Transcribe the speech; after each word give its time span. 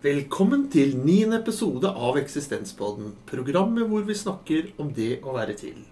Velkommen 0.00 0.62
til 0.72 0.94
niende 0.96 1.42
episode 1.42 1.90
av 1.92 2.16
Eksistenspodden, 2.16 3.10
programmet 3.28 3.84
hvor 3.90 4.06
vi 4.08 4.14
snakker 4.16 4.70
om 4.80 4.94
det 4.96 5.18
å 5.20 5.34
være 5.34 5.52
til. 5.60 5.82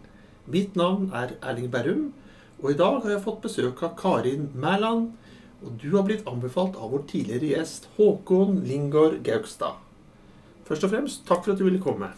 Mitt 0.49 0.79
navn 0.81 1.11
er 1.13 1.35
Erling 1.43 1.69
Berrum, 1.75 2.07
og 2.63 2.71
i 2.73 2.79
dag 2.79 3.03
har 3.05 3.13
jeg 3.13 3.25
fått 3.27 3.43
besøk 3.45 3.83
av 3.85 3.93
Karin 4.01 4.47
Mæland. 4.57 5.11
Og 5.61 5.77
du 5.83 5.91
har 5.99 6.07
blitt 6.07 6.25
anbefalt 6.31 6.79
av 6.81 6.95
vår 6.95 7.05
tidligere 7.11 7.51
gjest 7.53 7.91
Håkon 7.99 8.63
Lingård 8.65 9.19
Gaugstad. 9.27 9.77
Først 10.65 10.89
og 10.89 10.95
fremst, 10.95 11.27
takk 11.29 11.45
for 11.45 11.53
at 11.53 11.61
du 11.61 11.67
ville 11.67 11.83
komme. 11.83 12.09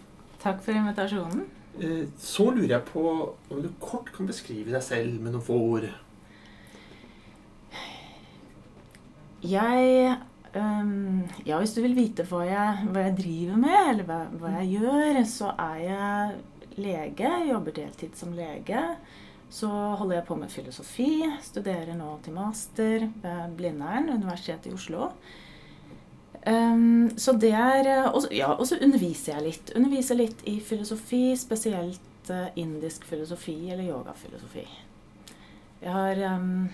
Takk 0.44 0.62
for 0.62 0.76
invitasjonen. 0.76 1.42
Eh, 1.80 2.06
Så 2.20 2.52
lurer 2.54 2.76
jeg 2.76 2.86
på 2.92 3.02
om 3.50 3.62
du 3.66 3.70
kort 3.82 4.14
kan 4.14 4.30
beskrive 4.30 4.70
deg 4.70 4.82
selv 4.86 5.18
med 5.18 5.32
noen 5.34 5.42
få 5.42 5.58
ord. 5.58 5.90
Jeg 9.42 10.18
øhm, 10.56 11.28
Ja, 11.46 11.58
hvis 11.58 11.74
du 11.74 11.82
vil 11.82 11.96
vite 11.96 12.26
hva 12.28 12.44
jeg, 12.46 12.86
hva 12.90 13.06
jeg 13.06 13.16
driver 13.18 13.60
med, 13.60 13.80
eller 13.92 14.08
hva, 14.08 14.20
hva 14.40 14.54
jeg 14.60 14.80
gjør, 14.80 15.20
så 15.28 15.52
er 15.58 15.82
jeg 15.84 16.38
lege. 16.80 17.30
Jobber 17.50 17.76
deltid 17.76 18.16
som 18.18 18.34
lege. 18.36 18.82
Så 19.50 19.68
holder 19.68 20.20
jeg 20.20 20.26
på 20.28 20.36
med 20.38 20.50
filosofi. 20.50 21.12
Studerer 21.42 21.96
nå 21.98 22.16
til 22.24 22.36
master 22.36 23.08
ved 23.22 23.56
Blindern, 23.58 24.10
Universitetet 24.14 24.70
i 24.70 24.74
Oslo. 24.76 25.10
Um, 26.46 27.10
så 27.20 27.34
det 27.36 27.50
er 27.52 28.06
og 28.08 28.30
Ja, 28.32 28.54
så 28.64 28.78
underviser 28.80 29.34
jeg 29.34 29.48
litt. 29.48 29.72
Underviser 29.76 30.16
litt 30.16 30.44
i 30.48 30.60
filosofi, 30.64 31.34
spesielt 31.36 32.30
eh, 32.30 32.46
indisk 32.62 33.04
filosofi 33.04 33.58
eller 33.72 33.90
yogafilosofi. 33.90 34.64
Jeg 35.82 35.92
har 35.92 36.22
øhm, 36.30 36.70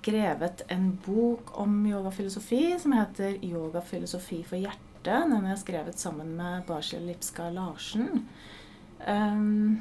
skrevet 0.00 0.62
en 0.68 0.98
bok 1.06 1.58
om 1.58 1.86
yogafilosofi 1.86 2.78
som 2.80 2.92
heter 2.92 3.38
'Yogafilosofi 3.44 4.44
for 4.44 4.56
hjertet'. 4.56 4.86
Den 5.02 5.32
har 5.32 5.48
jeg 5.48 5.58
skrevet 5.58 5.98
sammen 5.98 6.36
med 6.36 6.66
Basil 6.66 7.06
Lipska 7.06 7.50
Larsen. 7.50 8.28
Um, 9.08 9.80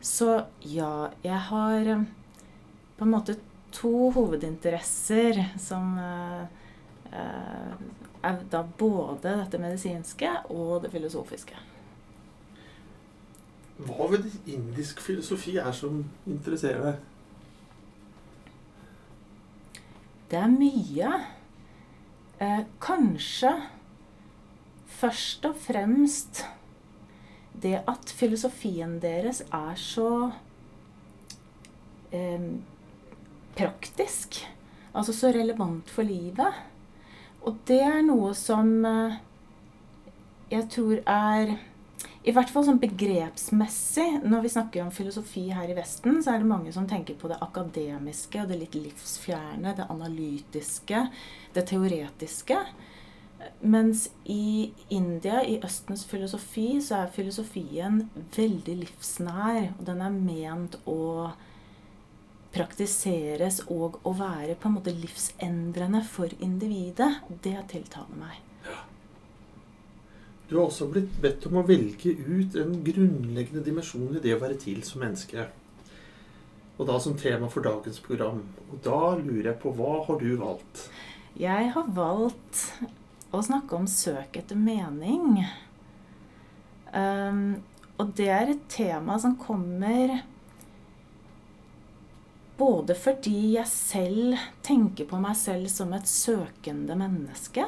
så 0.00 0.44
ja, 0.60 1.08
jeg 1.22 1.38
har 1.38 1.86
eh, 1.86 2.02
på 2.98 3.04
en 3.04 3.10
måte 3.10 3.38
to 3.72 4.10
hovedinteresser 4.10 5.40
som 5.58 5.96
uh, 5.96 6.44
er 8.22 8.44
da 8.52 8.62
både 8.78 9.32
dette 9.40 9.58
medisinske 9.58 10.28
og 10.52 10.82
det 10.84 10.92
filosofiske. 10.92 11.56
Hva 13.76 14.12
ved 14.12 14.28
indisk 14.44 15.00
filosofi 15.00 15.56
er 15.56 15.72
som 15.72 16.04
interesserer 16.28 16.84
deg? 16.84 17.15
Det 20.30 20.38
er 20.40 20.50
mye. 20.50 21.10
Eh, 22.42 22.62
kanskje 22.82 23.52
først 24.98 25.44
og 25.48 25.56
fremst 25.56 26.44
det 27.62 27.78
at 27.88 28.12
filosofien 28.12 28.98
deres 29.00 29.40
er 29.46 29.78
så 29.80 30.10
eh, 32.12 32.48
praktisk. 33.56 34.42
Altså 34.96 35.12
så 35.12 35.32
relevant 35.32 35.90
for 35.90 36.02
livet. 36.02 36.60
Og 37.46 37.56
det 37.68 37.80
er 37.84 38.02
noe 38.04 38.34
som 38.36 38.84
eh, 38.84 39.16
jeg 40.50 40.68
tror 40.70 41.00
er 41.10 41.56
i 42.26 42.32
hvert 42.34 42.50
fall 42.50 42.64
sånn 42.66 42.80
begrepsmessig, 42.82 44.06
når 44.26 44.42
vi 44.42 44.50
snakker 44.50 44.82
om 44.82 44.90
filosofi 44.94 45.44
her 45.54 45.70
i 45.70 45.76
Vesten, 45.76 46.18
så 46.24 46.32
er 46.32 46.42
det 46.42 46.50
mange 46.50 46.72
som 46.74 46.88
tenker 46.90 47.14
på 47.20 47.30
det 47.30 47.38
akademiske 47.44 48.40
og 48.42 48.50
det 48.50 48.58
litt 48.64 48.74
livsfjerne, 48.74 49.76
det 49.78 49.86
analytiske, 49.94 51.04
det 51.54 51.66
teoretiske. 51.70 52.58
Mens 53.62 54.08
i 54.32 54.72
India, 54.90 55.44
i 55.46 55.60
Østens 55.64 56.02
filosofi, 56.08 56.80
så 56.82 57.04
er 57.04 57.14
filosofien 57.14 58.02
veldig 58.34 58.74
livsnær. 58.82 59.60
Og 59.76 59.84
den 59.86 60.02
er 60.02 60.16
ment 60.16 60.78
å 60.82 61.30
praktiseres 62.56 63.60
og 63.70 64.00
å 64.02 64.16
være 64.16 64.56
på 64.58 64.70
en 64.70 64.78
måte 64.80 64.96
livsendrende 64.96 66.02
for 66.10 66.32
individet. 66.42 67.12
Det 67.44 67.58
tiltaler 67.70 68.18
meg. 68.18 68.45
Du 70.48 70.56
har 70.56 70.68
også 70.68 70.86
blitt 70.90 71.14
bedt 71.22 71.46
om 71.48 71.58
å 71.58 71.66
velge 71.66 72.12
ut 72.14 72.54
en 72.60 72.76
grunnleggende 72.86 73.64
dimensjon 73.66 74.14
i 74.14 74.22
det 74.22 74.36
å 74.36 74.42
være 74.42 74.58
til 74.62 74.82
som 74.86 75.02
menneske. 75.02 75.48
Og 76.76 76.86
da 76.86 76.98
som 77.02 77.16
tema 77.18 77.48
for 77.50 77.64
dagens 77.66 77.98
program. 78.04 78.44
Og 78.70 78.78
da 78.84 79.16
lurer 79.18 79.50
jeg 79.50 79.60
på 79.62 79.72
hva 79.74 80.02
har 80.06 80.20
du 80.20 80.28
valgt? 80.38 80.86
Jeg 81.36 81.72
har 81.74 81.88
valgt 81.96 82.62
å 83.34 83.42
snakke 83.42 83.78
om 83.78 83.88
søk 83.90 84.38
etter 84.38 84.58
mening. 84.60 85.40
Um, 86.94 87.58
og 87.98 88.12
det 88.16 88.28
er 88.32 88.52
et 88.52 88.64
tema 88.72 89.16
som 89.20 89.34
kommer 89.40 90.20
både 92.56 92.96
fordi 92.96 93.56
jeg 93.56 93.68
selv 93.68 94.46
tenker 94.64 95.08
på 95.08 95.18
meg 95.20 95.36
selv 95.38 95.68
som 95.72 95.92
et 95.96 96.08
søkende 96.08 96.96
menneske, 96.96 97.66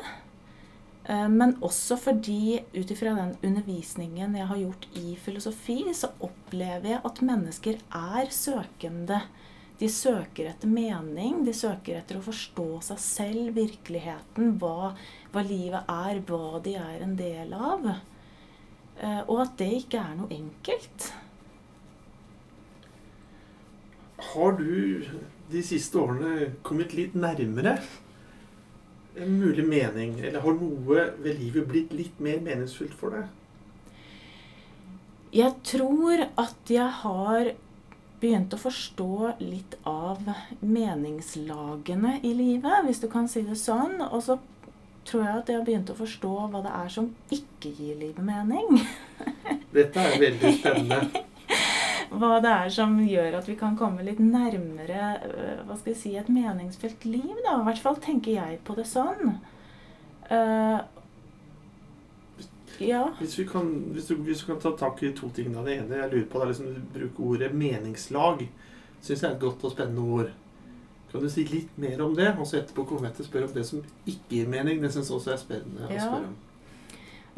men 1.09 1.55
også 1.65 1.97
fordi 1.97 2.59
ut 2.75 2.91
ifra 2.93 3.15
den 3.17 3.31
undervisningen 3.41 4.35
jeg 4.37 4.49
har 4.51 4.59
gjort 4.61 4.89
i 5.01 5.15
filosofi, 5.17 5.79
så 5.97 6.11
opplever 6.21 6.91
jeg 6.93 7.01
at 7.09 7.23
mennesker 7.25 7.79
er 7.97 8.29
søkende. 8.35 9.23
De 9.79 9.89
søker 9.89 10.51
etter 10.51 10.69
mening, 10.69 11.45
de 11.47 11.55
søker 11.55 12.01
etter 12.01 12.19
å 12.19 12.25
forstå 12.27 12.67
seg 12.89 13.01
selv, 13.01 13.53
virkeligheten, 13.57 14.57
hva, 14.59 14.91
hva 15.33 15.45
livet 15.47 15.93
er, 15.95 16.21
hva 16.27 16.59
de 16.65 16.75
er 16.77 17.05
en 17.07 17.15
del 17.17 17.55
av. 17.55 17.87
Eh, 18.99 19.23
Og 19.31 19.45
at 19.45 19.55
det 19.61 19.71
ikke 19.85 20.03
er 20.03 20.19
noe 20.19 20.35
enkelt. 20.35 21.13
Har 24.33 24.59
du 24.59 25.07
de 25.49 25.63
siste 25.65 25.97
årene 26.03 26.51
kommet 26.67 26.93
litt 26.99 27.15
nærmere 27.15 27.79
en 29.23 29.39
mulig 29.41 29.65
mening? 29.69 30.19
Eller 30.21 30.43
har 30.45 30.59
noe 30.59 31.07
ved 31.19 31.39
livet 31.39 31.69
blitt 31.71 31.95
litt 31.97 32.21
mer 32.23 32.41
meningsfullt 32.45 32.97
for 32.99 33.17
deg? 33.17 33.29
Jeg 35.35 35.53
tror 35.69 36.25
at 36.41 36.73
jeg 36.73 36.89
har 37.03 37.53
begynt 38.19 38.55
å 38.55 38.61
forstå 38.61 39.35
litt 39.43 39.77
av 39.87 40.23
meningslagene 40.65 42.19
i 42.25 42.33
livet, 42.35 42.87
hvis 42.87 43.03
du 43.05 43.09
kan 43.13 43.29
si 43.31 43.45
det 43.47 43.59
sånn. 43.61 44.01
Og 44.09 44.25
så 44.25 44.39
tror 45.09 45.25
jeg 45.25 45.37
at 45.43 45.53
jeg 45.53 45.61
har 45.61 45.69
begynt 45.69 45.93
å 45.93 45.99
forstå 45.99 46.35
hva 46.53 46.65
det 46.65 46.75
er 46.81 46.93
som 46.93 47.13
ikke 47.35 47.73
gir 47.77 48.01
livet 48.01 48.25
mening. 48.25 48.81
Dette 49.75 50.05
er 50.05 50.21
veldig 50.25 50.55
spennende. 50.59 51.25
Hva 52.09 52.39
det 52.41 52.53
er 52.53 52.71
som 52.73 52.95
gjør 53.05 53.39
at 53.41 53.49
vi 53.49 53.57
kan 53.61 53.77
komme 53.77 54.05
litt 54.07 54.21
nærmere 54.23 55.09
øh, 55.29 55.65
hva 55.69 55.77
skal 55.77 55.93
jeg 55.93 56.01
si, 56.01 56.15
et 56.17 56.31
meningsfylt 56.33 57.05
liv. 57.05 57.35
da. 57.45 57.59
I 57.59 57.67
hvert 57.69 57.83
fall 57.85 58.01
tenker 58.05 58.39
jeg 58.39 58.61
på 58.65 58.77
det 58.79 58.87
sånn. 58.89 59.37
Uh, 60.29 60.81
ja. 62.85 63.05
Hvis, 63.19 63.39
vi 63.39 63.47
kan, 63.49 63.69
hvis, 63.93 64.09
du, 64.09 64.19
hvis 64.25 64.41
du 64.41 64.53
kan 64.53 64.61
ta 64.63 64.73
tak 64.77 65.03
i 65.03 65.13
to 65.17 65.31
ting. 65.35 65.53
da. 65.53 65.65
Det 65.67 65.77
ene 65.77 66.03
jeg 66.03 66.13
lurer 66.15 66.27
på, 66.31 66.41
det 66.41 66.47
er 66.47 66.53
liksom 66.53 66.75
du 66.75 66.83
bruker 66.97 67.31
ordet 67.33 67.55
meningslag. 67.55 68.45
Syns 69.01 69.23
jeg 69.23 69.31
er 69.31 69.37
et 69.37 69.43
godt 69.43 69.65
og 69.65 69.75
spennende 69.75 70.05
ord. 70.19 70.35
Kan 71.13 71.25
du 71.25 71.31
si 71.33 71.45
litt 71.49 71.77
mer 71.81 72.03
om 72.05 72.17
det? 72.17 72.35
Og 72.37 72.47
så 72.47 72.61
etterpå 72.61 72.85
kommer 72.89 73.09
jeg 73.09 73.19
til 73.19 73.27
å 73.27 73.31
spørre 73.31 73.49
om 73.49 73.57
det 73.57 73.65
som 73.69 73.85
ikke 74.05 74.37
gir 74.37 74.53
mening. 74.53 74.83
Det 74.83 74.93
syns 74.95 75.13
også 75.15 75.35
er 75.35 75.41
spennende 75.41 75.89
å 75.89 75.97
spørre 75.97 76.29
om. 76.29 76.37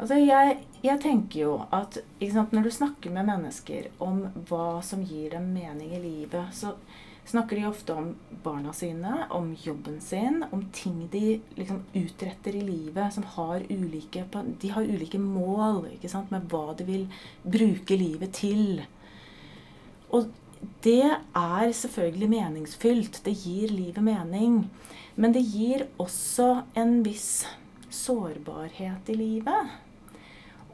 Altså, 0.01 0.17
jeg, 0.17 0.55
jeg 0.81 0.97
tenker 1.03 1.43
jo 1.43 1.51
at 1.69 1.99
sant, 2.33 2.53
når 2.55 2.65
du 2.65 2.71
snakker 2.73 3.13
med 3.13 3.27
mennesker 3.27 3.91
om 4.01 4.23
hva 4.49 4.79
som 4.85 5.03
gir 5.05 5.35
dem 5.35 5.51
mening 5.53 5.91
i 5.93 6.01
livet, 6.01 6.55
så 6.57 6.73
snakker 7.29 7.59
de 7.59 7.67
ofte 7.69 7.93
om 7.93 8.07
barna 8.41 8.73
sine, 8.73 9.27
om 9.29 9.51
jobben 9.61 9.99
sin, 10.01 10.41
om 10.49 10.63
ting 10.73 11.03
de 11.13 11.35
liksom 11.53 11.83
utretter 11.93 12.57
i 12.57 12.63
livet 12.65 13.13
som 13.13 13.27
har 13.35 13.61
ulike 13.69 14.25
De 14.63 14.71
har 14.73 14.89
ulike 14.89 15.21
mål 15.21 15.85
ikke 15.93 16.09
sant, 16.09 16.33
med 16.33 16.49
hva 16.49 16.73
de 16.73 16.87
vil 16.87 17.05
bruke 17.45 17.99
livet 18.01 18.33
til. 18.41 18.81
Og 20.09 20.33
det 20.81 21.13
er 21.13 21.71
selvfølgelig 21.77 22.29
meningsfylt. 22.33 23.21
Det 23.25 23.37
gir 23.37 23.69
livet 23.69 24.01
mening. 24.03 24.63
Men 25.15 25.37
det 25.37 25.45
gir 25.45 25.85
også 26.01 26.63
en 26.73 27.03
viss 27.05 27.45
sårbarhet 27.93 29.13
i 29.13 29.21
livet. 29.21 29.77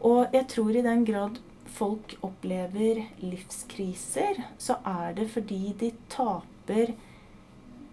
Og 0.05 0.33
jeg 0.33 0.47
tror 0.51 0.75
i 0.75 0.85
den 0.85 1.05
grad 1.05 1.39
folk 1.77 2.15
opplever 2.25 3.03
livskriser, 3.21 4.44
så 4.57 4.79
er 4.85 5.13
det 5.17 5.29
fordi 5.33 5.73
de 5.79 5.91
taper 6.09 6.94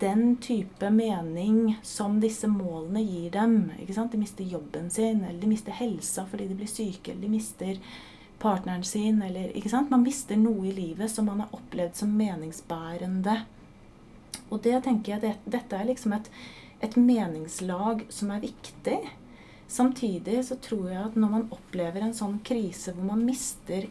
den 0.00 0.36
type 0.36 0.90
mening 0.90 1.76
som 1.82 2.18
disse 2.20 2.48
målene 2.50 3.02
gir 3.04 3.30
dem. 3.30 3.70
De 3.78 4.18
mister 4.20 4.44
jobben 4.44 4.90
sin, 4.90 5.24
eller 5.24 5.40
de 5.40 5.48
mister 5.48 5.72
helsa 5.72 6.26
fordi 6.30 6.48
de 6.50 6.58
blir 6.58 6.70
syke, 6.70 7.12
eller 7.12 7.22
de 7.22 7.32
mister 7.36 7.80
partneren 8.38 8.84
sin, 8.84 9.22
eller? 9.22 9.52
Man 9.88 10.02
mister 10.02 10.36
noe 10.36 10.66
i 10.68 10.72
livet 10.76 11.10
som 11.10 11.26
man 11.30 11.40
har 11.40 11.54
opplevd 11.56 11.96
som 11.96 12.16
meningsbærende. 12.16 13.44
Og 14.50 14.60
det 14.62 14.82
tenker 14.84 15.14
jeg, 15.14 15.22
det, 15.22 15.34
dette 15.44 15.76
er 15.76 15.88
liksom 15.88 16.12
et, 16.12 16.30
et 16.84 16.96
meningslag 17.00 18.04
som 18.12 18.34
er 18.34 18.44
viktig. 18.44 18.98
Samtidig 19.74 20.38
så 20.46 20.56
tror 20.62 20.86
jeg 20.92 21.02
at 21.02 21.16
når 21.18 21.30
man 21.32 21.46
opplever 21.54 22.04
en 22.04 22.14
sånn 22.14 22.36
krise 22.46 22.92
hvor 22.94 23.08
man 23.08 23.24
mister 23.26 23.88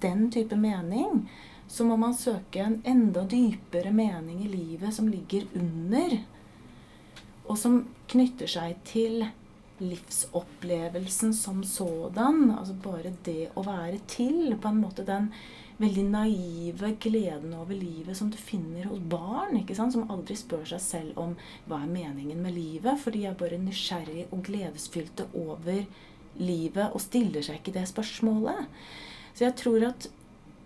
den 0.00 0.28
type 0.32 0.56
mening, 0.56 1.26
så 1.68 1.84
må 1.84 1.98
man 2.00 2.16
søke 2.16 2.62
en 2.64 2.78
enda 2.88 3.26
dypere 3.28 3.92
mening 3.92 4.40
i 4.46 4.48
livet 4.48 4.94
som 4.96 5.10
ligger 5.12 5.44
under, 5.58 6.16
og 7.44 7.60
som 7.60 7.82
knytter 8.08 8.48
seg 8.48 8.80
til 8.88 9.26
livsopplevelsen 9.78 11.34
som 11.36 11.60
sådan. 11.64 12.48
Altså 12.56 12.76
bare 12.82 13.12
det 13.24 13.50
å 13.54 13.64
være 13.66 14.00
til. 14.10 14.56
På 14.60 14.72
en 14.72 14.80
måte 14.80 15.04
den 15.06 15.30
veldig 15.78 16.04
naive 16.10 16.90
gleden 17.00 17.54
over 17.54 17.74
livet 17.78 18.18
som 18.18 18.30
du 18.30 18.36
finner 18.40 18.88
hos 18.90 18.98
barn. 18.98 19.56
ikke 19.60 19.76
sant? 19.78 19.94
Som 19.94 20.10
aldri 20.10 20.36
spør 20.38 20.66
seg 20.72 20.82
selv 20.82 21.20
om 21.22 21.36
hva 21.68 21.82
er 21.84 21.92
meningen 21.92 22.42
med 22.42 22.56
livet. 22.56 22.98
For 23.02 23.14
de 23.14 23.24
er 23.28 23.38
bare 23.38 23.60
nysgjerrige 23.62 24.28
og 24.34 24.44
gledesfylte 24.48 25.28
over 25.38 25.84
livet 26.38 26.94
og 26.94 27.02
stiller 27.02 27.44
seg 27.46 27.60
ikke 27.60 27.76
det 27.78 27.86
spørsmålet. 27.90 28.66
Så 29.34 29.46
jeg 29.46 29.58
tror 29.60 29.86
at 29.92 30.10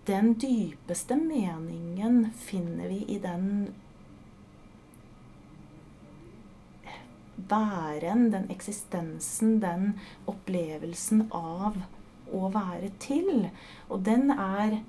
den 0.07 0.33
dypeste 0.35 1.15
meningen 1.15 2.33
finner 2.35 2.89
vi 2.91 3.03
i 3.13 3.19
den 3.23 3.69
væren, 7.49 8.31
den 8.33 8.49
eksistensen, 8.51 9.59
den 9.61 9.93
opplevelsen 10.29 11.27
av 11.31 11.77
å 12.33 12.49
være 12.53 12.91
til. 13.03 13.47
Og 13.89 14.03
den 14.05 14.31
er 14.33 14.81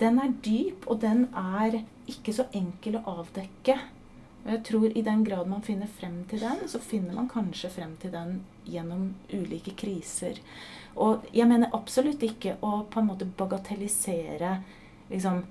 Den 0.00 0.18
er 0.20 0.32
dyp, 0.44 0.86
og 0.86 1.00
den 1.00 1.26
er 1.32 1.80
ikke 2.10 2.34
så 2.36 2.46
enkel 2.56 2.98
å 2.98 3.20
avdekke. 3.22 3.78
Og 4.44 4.50
jeg 4.52 4.62
tror 4.68 4.92
i 4.92 5.02
den 5.02 5.24
grad 5.26 5.48
man 5.50 5.64
finner 5.66 5.90
frem 5.90 6.20
til 6.30 6.42
den, 6.44 6.66
så 6.70 6.78
finner 6.78 7.16
man 7.16 7.30
kanskje 7.32 7.72
frem 7.78 7.96
til 8.02 8.12
den 8.14 8.40
gjennom 8.68 9.08
ulike 9.32 9.74
kriser. 9.78 10.38
Og 10.96 11.26
jeg 11.34 11.48
mener 11.50 11.74
absolutt 11.74 12.22
ikke 12.22 12.54
å 12.64 12.84
på 12.90 13.00
en 13.00 13.08
måte 13.08 13.26
bagatellisere 13.26 14.52
liksom, 15.10 15.42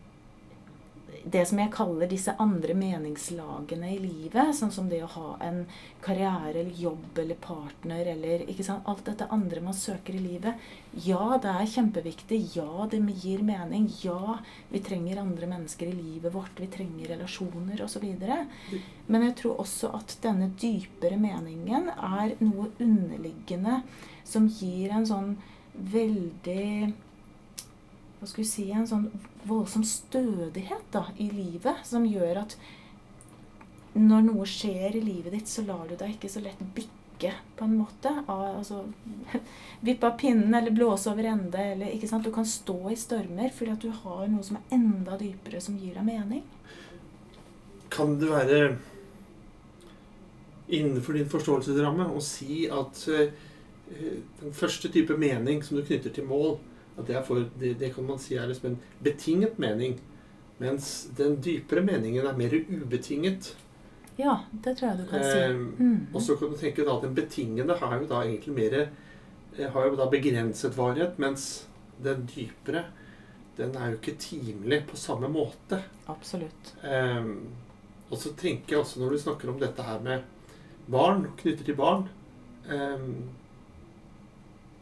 det 1.23 1.43
som 1.47 1.59
jeg 1.61 1.71
kaller 1.73 2.09
disse 2.09 2.33
andre 2.41 2.75
meningslagene 2.77 3.91
i 3.93 3.99
livet, 4.01 4.51
sånn 4.57 4.73
som 4.73 4.89
det 4.91 5.01
å 5.05 5.11
ha 5.13 5.29
en 5.45 5.61
karriere 6.03 6.59
eller 6.59 6.79
jobb 6.79 7.21
eller 7.23 7.39
partner 7.41 8.09
eller 8.11 8.43
ikke 8.49 8.65
sant, 8.67 8.85
alt 8.89 9.05
dette 9.07 9.29
andre 9.33 9.63
man 9.63 9.77
søker 9.77 10.17
i 10.17 10.23
livet. 10.23 10.67
Ja, 11.05 11.37
det 11.41 11.51
er 11.51 11.71
kjempeviktig. 11.75 12.41
Ja, 12.57 12.87
det 12.91 13.01
gir 13.23 13.43
mening. 13.45 13.87
Ja, 14.03 14.39
vi 14.69 14.83
trenger 14.83 15.23
andre 15.23 15.49
mennesker 15.51 15.89
i 15.89 15.95
livet 15.95 16.33
vårt. 16.35 16.59
Vi 16.59 16.69
trenger 16.71 17.15
relasjoner 17.15 17.85
osv. 17.85 18.05
Men 19.07 19.27
jeg 19.29 19.37
tror 19.41 19.63
også 19.63 19.91
at 19.97 20.17
denne 20.23 20.51
dypere 20.59 21.17
meningen 21.21 21.89
er 21.95 22.37
noe 22.43 22.71
underliggende 22.79 23.81
som 24.25 24.47
gir 24.49 24.93
en 24.95 25.05
sånn 25.07 25.35
veldig 25.75 26.93
hva 28.25 28.31
skal 28.31 28.41
vi 28.41 28.49
si, 28.49 28.63
en 28.73 28.87
sånn 28.89 29.05
voldsom 29.45 29.83
stødighet 29.85 30.87
da, 30.89 31.03
i 31.21 31.27
livet 31.29 31.83
som 31.85 32.07
gjør 32.09 32.41
at 32.41 32.55
når 33.93 34.25
noe 34.25 34.47
skjer 34.49 34.97
i 34.97 35.03
livet 35.03 35.35
ditt, 35.35 35.51
så 35.51 35.61
lar 35.67 35.85
du 35.87 35.93
deg 35.93 36.15
ikke 36.15 36.31
så 36.31 36.41
lett 36.41 36.63
bikke 36.75 37.29
på 37.55 37.67
en 37.67 37.77
måte. 37.77 38.11
Altså, 38.27 38.81
Vippe 39.85 40.09
av 40.09 40.17
pinnen 40.19 40.57
eller 40.57 40.73
blåse 40.73 41.13
over 41.13 41.29
ende. 41.31 41.61
Eller, 41.75 41.93
ikke 41.93 42.09
sant? 42.09 42.25
Du 42.25 42.33
kan 42.33 42.49
stå 42.49 42.79
i 42.91 42.97
stormer 42.99 43.53
fordi 43.55 43.71
at 43.71 43.85
du 43.85 43.93
har 44.01 44.25
noe 44.27 44.43
som 44.43 44.57
er 44.59 44.75
enda 44.75 45.15
dypere, 45.21 45.61
som 45.63 45.77
gir 45.79 45.95
deg 45.95 46.09
mening. 46.09 46.43
Kan 47.93 48.17
det 48.19 48.33
være 48.33 48.61
innenfor 50.65 51.15
din 51.15 51.29
forståelsesramme 51.29 52.09
å 52.09 52.21
si 52.25 52.65
at 52.73 53.03
uh, 53.13 53.27
den 54.41 54.55
første 54.57 54.89
type 54.91 55.13
mening 55.21 55.61
som 55.63 55.77
du 55.77 55.85
knytter 55.85 56.11
til 56.11 56.25
mål, 56.27 56.57
at 56.97 57.07
det, 57.07 57.21
for, 57.27 57.45
det, 57.59 57.73
det, 57.79 57.91
kan 57.95 58.07
man 58.07 58.19
si 58.19 58.37
er 58.39 58.47
liksom 58.47 58.71
en 58.71 58.79
betinget 59.03 59.57
mening. 59.59 59.97
Mens 60.57 61.09
den 61.17 61.39
dypere 61.43 61.83
meningen 61.83 62.27
er 62.27 62.37
mer 62.39 62.53
ubetinget. 62.55 63.51
Ja, 64.15 64.37
det 64.51 64.77
tror 64.77 64.89
jeg 64.89 65.01
du 65.01 65.07
kan 65.09 65.23
si. 65.23 65.39
Eh, 65.39 65.55
mm. 65.55 65.97
Og 66.13 66.21
så 66.23 66.37
kan 66.39 66.51
du 66.53 66.59
tenke 66.59 66.85
at 66.87 67.03
den 67.03 67.15
betingede 67.15 67.75
har 67.81 67.97
jo 67.99 68.07
da 68.07 68.21
egentlig 68.23 68.55
mer 68.55 68.77
eh, 68.85 69.67
har 69.71 69.89
jo 69.89 69.97
da 69.99 70.07
begrenset 70.11 70.77
varighet, 70.77 71.19
mens 71.19 71.65
den 72.03 72.23
dypere 72.31 72.85
den 73.55 73.75
er 73.79 73.91
jo 73.91 73.99
ikke 73.99 74.17
timelig 74.19 74.81
på 74.89 74.97
samme 74.99 75.27
måte. 75.31 75.81
Absolutt. 76.11 76.73
Eh, 76.83 77.27
og 78.09 78.19
så 78.21 78.31
tenker 78.39 78.75
jeg 78.75 78.83
også 78.83 79.03
når 79.03 79.15
du 79.15 79.19
snakker 79.19 79.51
om 79.51 79.59
dette 79.59 79.83
her 79.83 79.99
med 80.03 80.23
barn, 80.91 81.27
knyttet 81.39 81.67
til 81.67 81.75
barn 81.75 82.07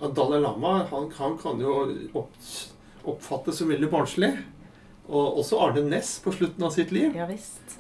eh, 0.03 0.13
Dalai 0.13 0.41
Lama 0.43 0.75
han, 0.91 1.09
han 1.17 1.37
kan 1.39 1.61
jo 1.63 1.77
opp, 2.19 2.35
oppfattes 3.03 3.61
som 3.61 3.71
veldig 3.71 3.89
barnslig. 3.91 4.33
Og 5.07 5.39
også 5.41 5.59
Arne 5.59 5.83
Næss 5.87 6.17
på 6.23 6.31
slutten 6.35 6.63
av 6.63 6.75
sitt 6.75 6.93
liv. 6.95 7.15
Ja, 7.15 7.27
visst. 7.27 7.79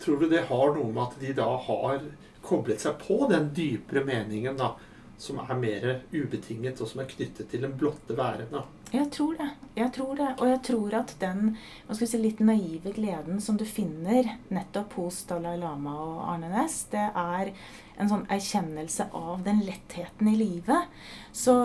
Tror 0.00 0.20
du 0.20 0.28
det 0.30 0.46
har 0.48 0.72
noe 0.76 0.88
med 0.92 1.02
at 1.02 1.18
de 1.20 1.34
da 1.36 1.48
har 1.66 2.00
koblet 2.46 2.80
seg 2.80 3.00
på 3.02 3.26
den 3.30 3.50
dypere 3.56 4.04
meningen 4.06 4.56
da, 4.56 4.74
som 5.18 5.40
er 5.42 5.58
mer 5.58 5.86
ubetinget, 6.12 6.80
og 6.80 6.88
som 6.90 7.02
er 7.02 7.10
knyttet 7.10 7.50
til 7.50 7.64
den 7.64 7.74
blotte 7.76 8.16
væren? 8.16 8.52
da? 8.52 8.64
Jeg 8.94 9.10
tror 9.10 9.34
det. 9.38 9.48
Jeg 9.74 9.92
tror 9.92 10.14
det. 10.16 10.28
Og 10.38 10.48
jeg 10.48 10.60
tror 10.68 10.94
at 11.00 11.14
den 11.20 11.56
si, 11.90 12.20
litt 12.20 12.38
naive 12.44 12.92
gleden 12.94 13.40
som 13.42 13.58
du 13.58 13.64
finner 13.66 14.36
nettopp 14.54 14.94
hos 15.00 15.24
Dalai 15.28 15.56
Lama 15.58 15.96
og 16.04 16.20
Arne 16.30 16.52
Næss, 16.52 16.84
det 16.92 17.08
er 17.10 17.50
en 17.96 18.12
sånn 18.12 18.24
erkjennelse 18.30 19.08
av 19.16 19.42
den 19.46 19.64
lettheten 19.66 20.30
i 20.30 20.36
livet. 20.38 20.86
Så 21.34 21.56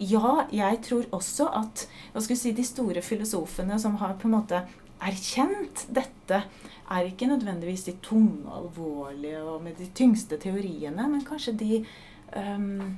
ja, 0.00 0.46
jeg 0.50 0.80
tror 0.88 1.06
også 1.14 1.50
at 1.54 1.86
si, 2.24 2.54
de 2.56 2.64
store 2.66 3.04
filosofene 3.04 3.78
som 3.78 4.00
har 4.00 4.16
på 4.18 4.30
en 4.30 4.38
måte 4.38 4.64
erkjent 5.04 5.86
dette, 5.92 6.44
er 6.84 7.08
ikke 7.08 7.28
nødvendigvis 7.28 7.86
de 7.86 7.94
tunge, 8.04 8.44
alvorlige 8.52 9.40
og 9.42 9.62
med 9.64 9.76
de 9.80 9.88
tyngste 9.96 10.36
teoriene, 10.40 11.06
men 11.08 11.24
kanskje 11.24 11.54
de 11.60 11.78
um, 12.36 12.96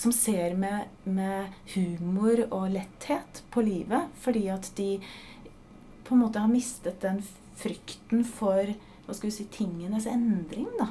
som 0.00 0.12
ser 0.16 0.54
med, 0.56 0.88
med, 1.04 1.52
humor 1.74 2.46
og 2.48 2.70
letthet 2.72 3.42
på 3.52 3.64
livet, 3.66 4.08
fordi 4.22 4.46
at 4.48 4.70
de 4.78 4.94
på 6.06 6.16
en 6.16 6.22
måte 6.22 6.40
har 6.40 6.48
mistet 6.48 7.02
den 7.02 7.20
frykten 7.60 8.24
for 8.24 8.72
hva 9.04 9.16
skal 9.16 9.28
vi 9.28 9.34
si, 9.34 9.46
tingenes 9.52 10.08
endring. 10.08 10.70
da. 10.78 10.88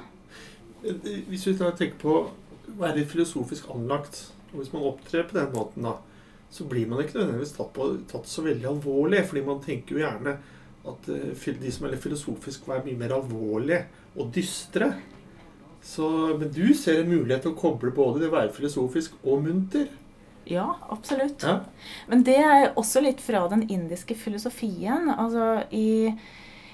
Hvis 1.27 1.47
vi 1.47 1.55
tenker 1.57 1.97
på 1.99 2.13
å 2.19 2.77
være 2.77 3.07
filosofisk 3.09 3.71
anlagt, 3.73 4.27
og 4.51 4.61
hvis 4.61 4.71
man 4.75 4.85
opptrer 4.91 5.25
på 5.25 5.39
den 5.39 5.51
måten, 5.55 5.89
da, 5.89 5.97
så 6.53 6.65
blir 6.69 6.89
man 6.89 7.01
ikke 7.01 7.17
nødvendigvis 7.17 7.55
tatt, 7.57 7.73
på, 7.73 7.89
tatt 8.09 8.29
så 8.29 8.45
veldig 8.45 8.69
alvorlig. 8.69 9.25
fordi 9.25 9.45
man 9.45 9.61
tenker 9.63 9.95
jo 9.95 10.03
gjerne 10.03 10.37
at 10.89 11.09
uh, 11.09 11.53
de 11.63 11.71
som 11.73 11.85
er 11.85 11.95
litt 11.95 12.05
filosofiske, 12.05 12.69
er 12.73 12.85
mye 12.85 12.99
mer 12.99 13.17
alvorlige 13.17 13.85
og 14.17 14.31
dystre. 14.33 14.93
Så, 15.81 16.09
men 16.39 16.51
du 16.51 16.73
ser 16.75 17.01
en 17.01 17.09
mulighet 17.09 17.45
til 17.45 17.53
å 17.53 17.59
koble 17.59 17.91
både 17.95 18.23
det 18.23 18.29
å 18.29 18.35
være 18.35 18.53
filosofisk 18.55 19.15
og 19.23 19.43
munter. 19.45 19.87
Ja, 20.49 20.75
absolutt. 20.89 21.43
Ja. 21.45 21.59
Men 22.09 22.23
det 22.25 22.37
er 22.41 22.71
også 22.79 23.03
litt 23.05 23.21
fra 23.21 23.43
den 23.51 23.67
indiske 23.69 24.17
filosofien. 24.17 25.11
Altså 25.13 25.63
i, 25.71 26.09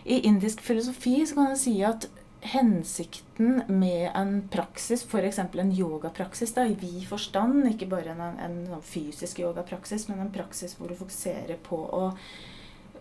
i 0.08 0.22
indisk 0.30 0.64
filosofi 0.64 1.20
så 1.28 1.38
kan 1.38 1.52
du 1.52 1.60
si 1.60 1.76
at 1.86 2.08
hensikten 2.46 3.64
med 3.68 4.12
en 4.14 4.36
praksis, 4.54 5.04
f.eks. 5.04 5.40
en 5.40 5.72
yogapraksis 5.74 6.54
da, 6.54 6.66
i 6.70 6.78
vid 6.78 7.08
forstand, 7.10 7.66
ikke 7.72 7.90
bare 7.90 8.14
en, 8.14 8.22
en, 8.22 8.38
en, 8.46 8.60
sånn 8.70 8.86
fysisk 8.86 9.42
yogapraksis, 9.42 10.08
men 10.12 10.22
en 10.22 10.34
praksis 10.34 10.78
hvor 10.78 10.92
du 10.92 10.98
fokuserer 11.00 11.58
på 11.66 11.80
å 11.82 12.04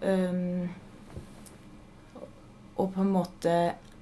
um, 0.01 0.65
Å 2.75 2.85
på 2.91 3.05
en 3.05 3.13
måte 3.15 3.53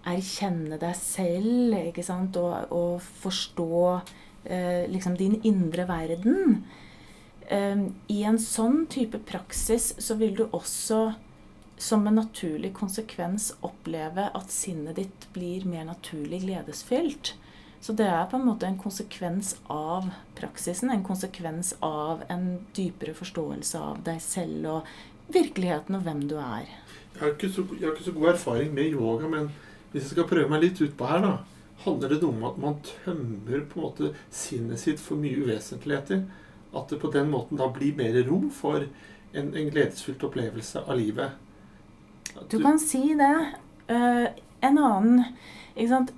erkjenne 0.09 0.79
deg 0.81 0.97
selv, 0.99 1.77
ikke 1.79 2.05
sant, 2.07 2.37
og, 2.41 2.73
og 2.75 3.03
forstå 3.23 3.83
eh, 4.45 4.89
liksom 4.91 5.19
din 5.19 5.39
indre 5.47 5.87
verden. 5.89 6.65
Eh, 7.47 7.85
I 8.09 8.23
en 8.29 8.41
sånn 8.43 8.87
type 8.91 9.21
praksis 9.29 9.93
så 10.03 10.19
vil 10.21 10.35
du 10.39 10.47
også 10.51 11.13
som 11.83 12.07
en 12.07 12.15
naturlig 12.15 12.71
konsekvens 12.77 13.53
oppleve 13.67 14.29
at 14.39 14.53
sinnet 14.55 15.01
ditt 15.01 15.25
blir 15.35 15.65
mer 15.67 15.89
naturlig 15.89 16.45
gledesfylt. 16.45 17.35
Så 17.83 17.97
det 17.99 18.07
er 18.07 18.29
på 18.31 18.39
en 18.39 18.47
måte 18.47 18.69
en 18.69 18.79
konsekvens 18.79 19.57
av 19.67 20.07
praksisen, 20.39 20.93
en 20.93 21.03
konsekvens 21.03 21.73
av 21.83 22.23
en 22.31 22.61
dypere 22.77 23.15
forståelse 23.19 23.81
av 23.83 24.05
deg 24.07 24.21
selv 24.23 24.69
og 24.77 24.93
virkeligheten 25.35 25.99
og 25.99 26.05
hvem 26.07 26.23
du 26.31 26.37
er. 26.39 26.71
Jeg 27.17 27.21
har 27.25 27.35
ikke 27.35 27.51
så, 27.51 27.65
har 27.81 27.91
ikke 27.91 28.07
så 28.07 28.15
god 28.15 28.29
erfaring 28.37 28.71
med 28.77 28.95
yoga, 28.95 29.33
men 29.35 29.51
hvis 29.93 30.07
jeg 30.07 30.15
skal 30.15 30.29
prøve 30.29 30.51
meg 30.51 30.65
litt 30.65 30.81
utpå 30.83 31.09
her, 31.09 31.25
da, 31.25 31.33
handler 31.85 32.13
det 32.13 32.21
noe 32.23 32.35
om 32.37 32.47
at 32.49 32.61
man 32.63 32.79
tømmer 32.87 33.65
på 33.69 33.79
en 33.79 33.87
måte 33.87 34.13
sinnet 34.33 34.81
sitt 34.81 35.03
for 35.03 35.21
mye 35.21 35.43
uvesentligheter. 35.43 36.25
At 36.73 36.93
det 36.93 37.01
på 37.03 37.11
den 37.13 37.29
måten 37.33 37.61
da 37.61 37.69
blir 37.73 37.97
mer 37.99 38.17
rom 38.29 38.49
for 38.55 38.87
en, 38.87 39.53
en 39.53 39.71
gledesfylt 39.73 40.23
opplevelse 40.25 40.85
av 40.87 40.97
livet. 41.01 41.37
Du 42.49 42.59
kan 42.63 42.81
si 42.81 43.13
det. 43.19 43.35
Uh, 43.91 44.29
en 44.63 44.79
annen 44.79 45.25
ikke 45.75 45.91
sant? 45.91 46.13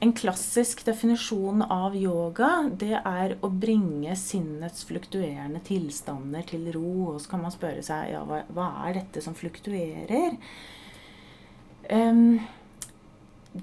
En 0.00 0.14
klassisk 0.16 0.86
definisjon 0.86 1.60
av 1.60 1.96
yoga, 1.98 2.70
det 2.80 2.94
er 2.96 3.34
å 3.44 3.50
bringe 3.52 4.14
sinnets 4.16 4.86
fluktuerende 4.88 5.60
tilstander 5.66 6.46
til 6.48 6.70
ro. 6.72 7.12
Og 7.12 7.20
så 7.20 7.34
kan 7.34 7.44
man 7.44 7.52
spørre 7.52 7.84
seg 7.84 8.14
ja, 8.14 8.22
hva, 8.24 8.40
hva 8.56 8.70
er 8.86 9.02
dette 9.02 9.24
som 9.24 9.36
fluktuerer? 9.36 10.38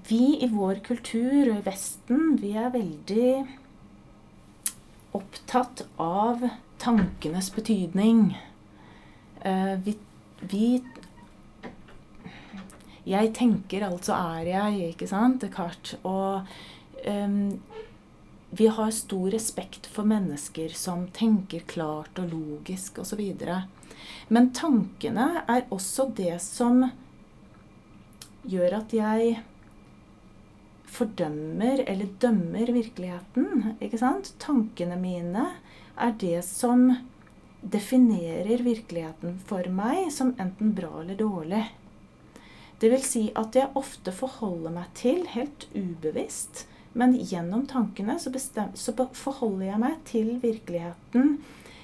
Vi 0.09 0.21
i 0.41 0.47
vår 0.47 0.75
kultur, 0.85 1.49
i 1.51 1.61
Vesten, 1.65 2.37
vi 2.41 2.53
er 2.57 2.71
veldig 2.73 3.27
opptatt 5.13 5.83
av 6.01 6.47
tankenes 6.81 7.51
betydning. 7.53 8.31
Uh, 9.43 9.75
vi, 9.83 9.97
vi 10.39 10.67
jeg 13.03 13.33
tenker, 13.35 13.83
altså 13.89 14.15
er 14.15 14.47
jeg, 14.47 14.93
ikke 14.93 15.09
sant, 15.11 15.41
Descartes. 15.43 15.97
Og 16.07 16.47
um, 17.03 17.59
vi 18.53 18.69
har 18.69 18.95
stor 18.95 19.31
respekt 19.33 19.89
for 19.91 20.07
mennesker 20.07 20.73
som 20.77 21.07
tenker 21.15 21.65
klart 21.67 22.19
og 22.21 22.31
logisk 22.31 23.01
osv. 23.03 23.23
Men 24.29 24.51
tankene 24.55 25.43
er 25.43 25.65
også 25.73 26.07
det 26.15 26.37
som 26.43 26.85
gjør 28.49 28.77
at 28.81 28.93
jeg 28.95 29.37
fordømmer 30.93 31.83
eller 31.87 32.11
dømmer 32.21 32.73
virkeligheten. 32.75 33.75
ikke 33.81 33.99
sant? 34.01 34.33
Tankene 34.39 34.97
mine 34.99 35.47
er 35.95 36.13
det 36.19 36.43
som 36.45 36.89
definerer 37.63 38.63
virkeligheten 38.63 39.39
for 39.47 39.67
meg 39.71 40.11
som 40.11 40.33
enten 40.41 40.73
bra 40.75 40.91
eller 41.01 41.17
dårlig. 41.17 41.63
Det 42.79 42.89
vil 42.91 43.03
si 43.07 43.23
at 43.39 43.55
jeg 43.55 43.71
ofte 43.79 44.11
forholder 44.11 44.73
meg 44.75 44.89
til, 44.97 45.23
helt 45.31 45.69
ubevisst, 45.71 46.65
men 46.93 47.15
gjennom 47.15 47.63
tankene 47.69 48.17
så, 48.19 48.29
bestem, 48.33 48.73
så 48.75 48.93
forholder 49.15 49.69
jeg 49.69 49.81
meg 49.81 50.01
til 50.09 50.33
virkeligheten 50.43 51.37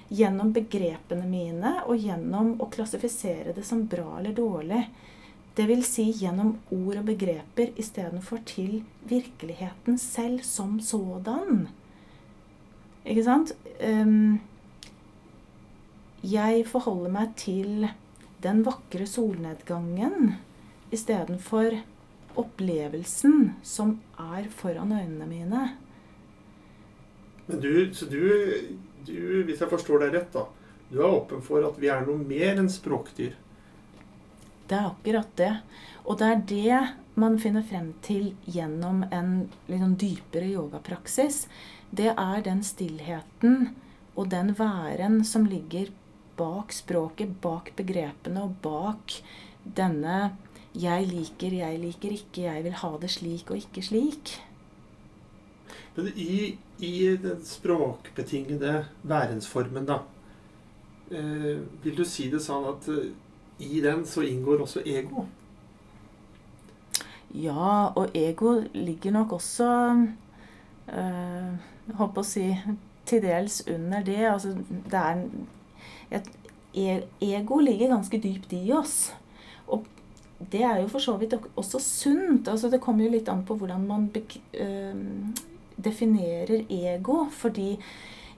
gjennom 0.09 0.51
begrepene 0.53 1.25
mine 1.29 1.71
og 1.85 2.01
gjennom 2.01 2.55
å 2.59 2.67
klassifisere 2.73 3.53
det 3.55 3.63
som 3.65 3.85
bra 3.89 4.17
eller 4.19 4.35
dårlig. 4.35 4.83
Vil 5.67 5.81
si 5.83 6.05
gjennom 6.15 6.53
ord 6.71 7.01
og 7.01 7.07
begreper 7.09 7.73
istedenfor 7.79 8.39
til 8.47 8.83
virkeligheten 9.09 9.97
selv 9.99 10.39
som 10.47 10.77
sådan. 10.79 11.67
Ikke 13.05 13.23
sant? 13.25 13.51
Um, 13.83 14.39
jeg 16.23 16.63
forholder 16.67 17.11
meg 17.11 17.33
til 17.39 17.89
den 18.43 18.63
vakre 18.63 19.07
solnedgangen 19.07 20.35
istedenfor 20.95 21.75
opplevelsen 22.39 23.53
som 23.63 23.97
er 24.19 24.47
foran 24.53 24.95
øynene 24.95 25.27
mine. 25.27 25.65
Men 27.47 27.61
du, 27.61 27.93
så 27.93 28.05
du, 28.05 28.21
du, 29.07 29.43
hvis 29.43 29.61
jeg 29.61 29.69
forstår 29.69 30.05
deg 30.05 30.15
rett, 30.15 30.33
da, 30.33 30.45
du 30.91 30.99
er 31.01 31.09
åpen 31.09 31.41
for 31.43 31.65
at 31.65 31.79
vi 31.81 31.89
er 31.91 32.05
noe 32.05 32.19
mer 32.21 32.59
enn 32.61 32.69
språkdyr? 32.71 33.33
Det 34.69 34.77
er 34.77 34.89
akkurat 34.91 35.29
det. 35.39 35.53
Og 36.05 36.19
det 36.19 36.27
er 36.29 36.41
det 36.49 36.79
man 37.19 37.37
finner 37.41 37.65
frem 37.65 37.91
til 38.05 38.31
gjennom 38.45 39.01
en 39.11 39.31
liksom 39.67 39.95
dypere 39.99 40.51
yogapraksis. 40.53 41.47
Det 41.89 42.11
er 42.13 42.43
den 42.45 42.61
stillheten 42.63 43.71
og 44.15 44.29
den 44.29 44.53
væren 44.57 45.23
som 45.25 45.47
ligger 45.49 45.89
bak 46.39 46.73
språket, 46.75 47.33
bak 47.41 47.73
begrepene 47.75 48.45
og 48.45 48.59
bak 48.63 49.17
denne 49.63 50.35
'jeg 50.73 51.07
liker, 51.07 51.53
jeg 51.53 51.79
liker 51.79 52.09
ikke', 52.09 52.43
'jeg 52.43 52.63
vil 52.63 52.73
ha 52.73 52.97
det 53.01 53.09
slik 53.09 53.51
og 53.51 53.57
ikke 53.57 53.81
slik'. 53.81 54.39
Men 55.95 56.11
i, 56.15 56.57
i 56.79 57.17
den 57.17 57.45
språkbetingede 57.45 58.85
værensformen, 59.03 59.85
da 59.85 59.99
eh, 61.11 61.59
Vil 61.83 61.97
du 61.97 62.05
si 62.05 62.29
det 62.29 62.41
sånn 62.41 62.65
at 62.69 62.87
eh, 62.87 63.09
i 63.59 63.81
den 63.83 64.05
så 64.07 64.23
inngår 64.25 64.63
også 64.65 64.83
ego? 64.85 65.25
Ja, 67.35 67.91
og 67.95 68.09
ego 68.17 68.61
ligger 68.73 69.11
nok 69.11 69.33
også 69.37 69.69
øh, 70.89 71.51
Holdt 71.97 72.17
å 72.21 72.23
si 72.25 72.45
til 73.09 73.23
dels 73.23 73.63
under 73.69 74.03
det. 74.05 74.19
Altså, 74.29 74.53
det 74.91 74.99
er 74.99 75.23
et, 76.11 76.27
e, 76.73 76.99
Ego 77.21 77.59
ligger 77.59 77.95
ganske 77.95 78.19
dypt 78.21 78.53
i 78.53 78.71
oss. 78.73 79.11
Og 79.67 79.85
det 80.51 80.61
er 80.63 80.81
jo 80.81 80.89
for 80.91 81.03
så 81.03 81.15
vidt 81.17 81.33
også 81.55 81.81
sunt. 81.81 82.47
Altså 82.47 82.69
det 82.69 82.81
kommer 82.81 83.05
jo 83.05 83.13
litt 83.15 83.29
an 83.29 83.43
på 83.45 83.57
hvordan 83.57 83.87
man 83.87 84.09
øh, 84.13 84.95
definerer 85.75 86.65
ego. 86.69 87.25
Fordi 87.31 87.71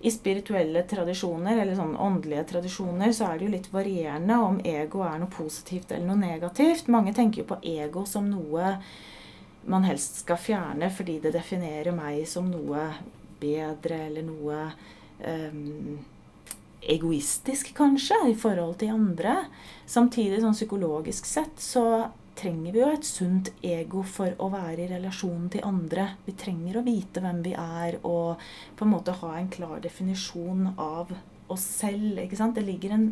i 0.02 0.12
spirituelle 0.12 0.84
tradisjoner, 0.90 1.60
eller 1.62 1.78
sånn 1.78 1.96
åndelige 2.00 2.44
tradisjoner, 2.54 3.12
så 3.14 3.28
er 3.28 3.38
det 3.38 3.48
jo 3.48 3.54
litt 3.54 3.72
varierende 3.74 4.38
om 4.42 4.60
ego 4.66 5.04
er 5.06 5.20
noe 5.22 5.32
positivt 5.32 5.92
eller 5.92 6.08
noe 6.10 6.22
negativt. 6.22 6.90
Mange 6.90 7.14
tenker 7.14 7.44
jo 7.44 7.50
på 7.52 7.60
ego 7.74 8.06
som 8.10 8.30
noe 8.32 8.76
man 9.70 9.86
helst 9.86 10.24
skal 10.24 10.40
fjerne 10.42 10.90
fordi 10.90 11.20
det 11.22 11.36
definerer 11.36 11.94
meg 11.94 12.24
som 12.30 12.48
noe 12.50 12.88
bedre 13.42 14.00
eller 14.08 14.26
noe 14.26 14.64
um, 15.22 16.00
egoistisk, 16.82 17.76
kanskje, 17.78 18.18
i 18.32 18.38
forhold 18.38 18.80
til 18.82 18.96
andre. 18.96 19.36
Samtidig, 19.86 20.42
sånn 20.42 20.58
psykologisk 20.58 21.30
sett, 21.30 21.62
så 21.62 21.84
trenger 22.38 22.74
vi 22.74 22.82
jo 22.82 22.90
et 22.94 23.08
sunt 23.08 23.52
ego 23.66 24.04
for 24.08 24.34
å 24.42 24.50
være 24.54 24.86
i 24.86 24.92
relasjon 24.92 25.50
til 25.52 25.66
andre. 25.68 26.08
Vi 26.26 26.36
trenger 26.40 26.80
å 26.80 26.86
vite 26.86 27.24
hvem 27.24 27.42
vi 27.46 27.54
er, 27.58 28.00
og 28.08 28.42
på 28.78 28.88
en 28.88 28.94
måte 28.94 29.18
ha 29.22 29.34
en 29.38 29.52
klar 29.52 29.82
definisjon 29.84 30.72
av 30.78 31.12
oss 31.52 31.66
selv. 31.82 32.20
ikke 32.24 32.40
sant? 32.40 32.56
Det 32.56 32.66
ligger, 32.66 32.96
en, 32.96 33.10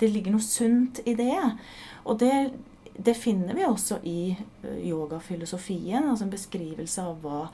det 0.00 0.10
ligger 0.10 0.34
noe 0.34 0.44
sunt 0.44 1.02
i 1.06 1.14
det. 1.18 1.38
Og 2.04 2.18
det, 2.22 2.34
det 2.96 3.16
finner 3.18 3.56
vi 3.56 3.68
også 3.68 4.02
i 4.08 4.34
yogafilosofien, 4.88 6.10
altså 6.10 6.26
en 6.26 6.34
beskrivelse 6.34 7.06
av 7.06 7.22
hva 7.22 7.46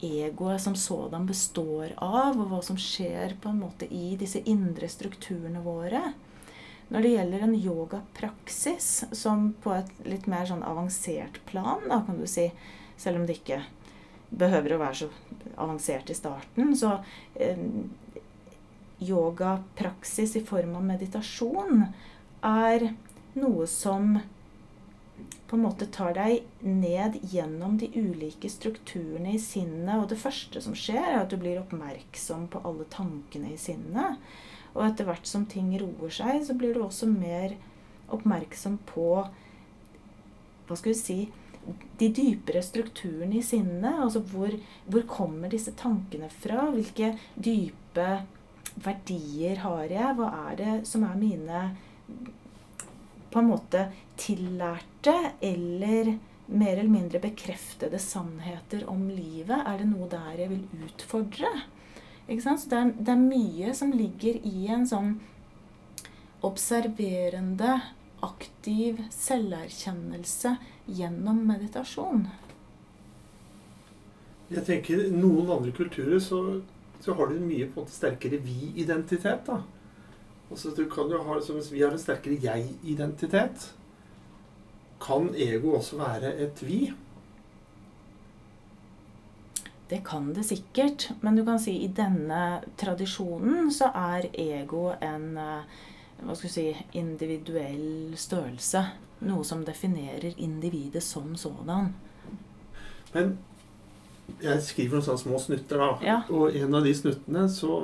egoet 0.00 0.62
som 0.62 0.76
sådan 0.78 1.26
består 1.28 1.92
av, 1.96 2.38
og 2.38 2.46
hva 2.48 2.62
som 2.64 2.78
skjer 2.80 3.36
på 3.42 3.50
en 3.50 3.60
måte 3.60 3.88
i 3.92 4.14
disse 4.20 4.40
indre 4.48 4.88
strukturene 4.88 5.60
våre. 5.64 6.12
Når 6.90 7.04
det 7.04 7.10
gjelder 7.14 7.42
en 7.46 7.54
yogapraksis 7.54 8.88
som 9.14 9.52
på 9.62 9.74
et 9.76 9.90
litt 10.06 10.26
mer 10.30 10.48
sånn 10.48 10.64
avansert 10.66 11.38
plan, 11.46 11.84
da 11.86 12.00
kan 12.06 12.18
du 12.18 12.26
si, 12.26 12.48
selv 12.98 13.20
om 13.20 13.28
det 13.28 13.38
ikke 13.38 13.62
behøver 14.30 14.74
å 14.74 14.80
være 14.82 14.98
så 15.04 15.10
avansert 15.60 16.10
i 16.10 16.16
starten, 16.18 16.74
så 16.78 16.96
eh, 17.34 17.62
Yogapraksis 19.00 20.36
i 20.36 20.42
form 20.44 20.74
av 20.76 20.84
meditasjon 20.84 21.86
er 22.44 22.90
noe 23.32 23.66
som 23.70 24.18
på 25.48 25.56
en 25.56 25.64
måte 25.64 25.88
tar 25.90 26.12
deg 26.14 26.44
ned 26.60 27.16
gjennom 27.32 27.78
de 27.80 27.88
ulike 27.94 28.50
strukturene 28.52 29.32
i 29.34 29.40
sinnet. 29.42 29.96
Og 29.96 30.10
det 30.12 30.20
første 30.20 30.60
som 30.62 30.76
skjer, 30.78 31.00
er 31.00 31.18
at 31.22 31.32
du 31.32 31.38
blir 31.40 31.58
oppmerksom 31.62 32.46
på 32.52 32.60
alle 32.66 32.86
tankene 32.92 33.54
i 33.54 33.58
sinnet. 33.58 34.20
Og 34.74 34.84
etter 34.86 35.08
hvert 35.08 35.26
som 35.26 35.46
ting 35.50 35.72
roer 35.80 36.14
seg, 36.14 36.42
så 36.46 36.56
blir 36.58 36.74
du 36.76 36.84
også 36.84 37.08
mer 37.10 37.56
oppmerksom 38.10 38.78
på 38.90 39.06
Hva 40.66 40.78
skal 40.78 40.92
vi 40.92 40.98
si 40.98 41.18
De 42.00 42.08
dypere 42.14 42.62
strukturene 42.64 43.38
i 43.38 43.44
sinnet. 43.44 44.00
Altså 44.06 44.22
hvor, 44.32 44.54
hvor 44.90 45.06
kommer 45.10 45.52
disse 45.52 45.74
tankene 45.78 46.30
fra? 46.32 46.68
Hvilke 46.74 47.12
dype 47.34 48.08
verdier 48.80 49.60
har 49.64 49.84
jeg? 49.90 50.16
Hva 50.16 50.30
er 50.48 50.60
det 50.60 50.74
som 50.88 51.04
er 51.06 51.18
mine 51.20 51.64
på 53.30 53.38
en 53.38 53.50
måte 53.50 53.84
tillærte 54.18 55.14
eller 55.46 56.16
mer 56.50 56.72
eller 56.72 56.90
mindre 56.90 57.20
bekreftede 57.22 58.00
sannheter 58.02 58.86
om 58.90 59.04
livet? 59.10 59.60
Er 59.60 59.82
det 59.82 59.90
noe 59.90 60.08
der 60.10 60.40
jeg 60.40 60.50
vil 60.54 60.88
utfordre? 60.88 61.52
Ikke 62.30 62.44
sant? 62.44 62.62
Så 62.62 62.70
det 62.70 62.78
er, 62.78 62.92
det 62.98 63.14
er 63.14 63.22
mye 63.24 63.72
som 63.74 63.90
ligger 63.94 64.38
i 64.46 64.68
en 64.70 64.86
sånn 64.86 65.16
observerende, 66.46 67.80
aktiv 68.24 69.00
selverkjennelse 69.14 70.54
gjennom 70.92 71.40
meditasjon. 71.48 72.26
Jeg 74.50 74.64
tenker 74.66 75.06
Noen 75.14 75.50
andre 75.54 75.72
kulturer 75.74 76.20
så, 76.22 76.40
så 77.00 77.14
har 77.16 77.30
de 77.30 77.42
mye 77.42 77.68
på 77.70 77.80
en 77.80 77.86
måte 77.86 77.96
sterkere 77.96 78.40
vi-identitet. 78.44 79.46
da. 79.46 79.60
Altså, 80.50 80.72
du 80.74 80.84
kan 80.90 81.10
jo 81.10 81.22
ha, 81.22 81.38
Hvis 81.38 81.72
vi 81.72 81.82
har 81.82 81.94
en 81.94 82.02
sterkere 82.02 82.38
jeg-identitet, 82.42 83.70
kan 85.00 85.30
ego 85.34 85.76
også 85.78 85.96
være 85.96 86.34
et 86.44 86.62
vi? 86.66 86.90
Det 89.90 90.04
kan 90.06 90.28
det 90.34 90.44
sikkert, 90.46 91.08
men 91.20 91.36
du 91.36 91.42
kan 91.44 91.58
si 91.58 91.80
i 91.82 91.90
denne 91.90 92.60
tradisjonen 92.78 93.72
så 93.74 93.90
er 93.90 94.28
ego 94.38 94.92
en 95.02 95.32
eh, 95.40 95.80
hva 96.24 96.36
skal 96.36 96.52
si, 96.52 96.66
individuell 96.98 98.16
størrelse. 98.18 98.84
noe 99.20 99.44
som 99.44 99.60
definerer 99.64 100.38
individet 100.40 101.02
som 101.04 101.34
sådan. 101.36 101.90
Men 103.12 103.34
jeg 104.40 104.62
skriver 104.64 104.96
noen 104.96 105.04
sånne 105.04 105.20
små 105.20 105.40
snutter, 105.42 105.76
da. 105.76 105.88
Ja. 106.00 106.18
Og 106.32 106.56
en 106.56 106.76
av 106.78 106.86
de 106.86 106.94
snuttene 106.96 107.42
så 107.52 107.74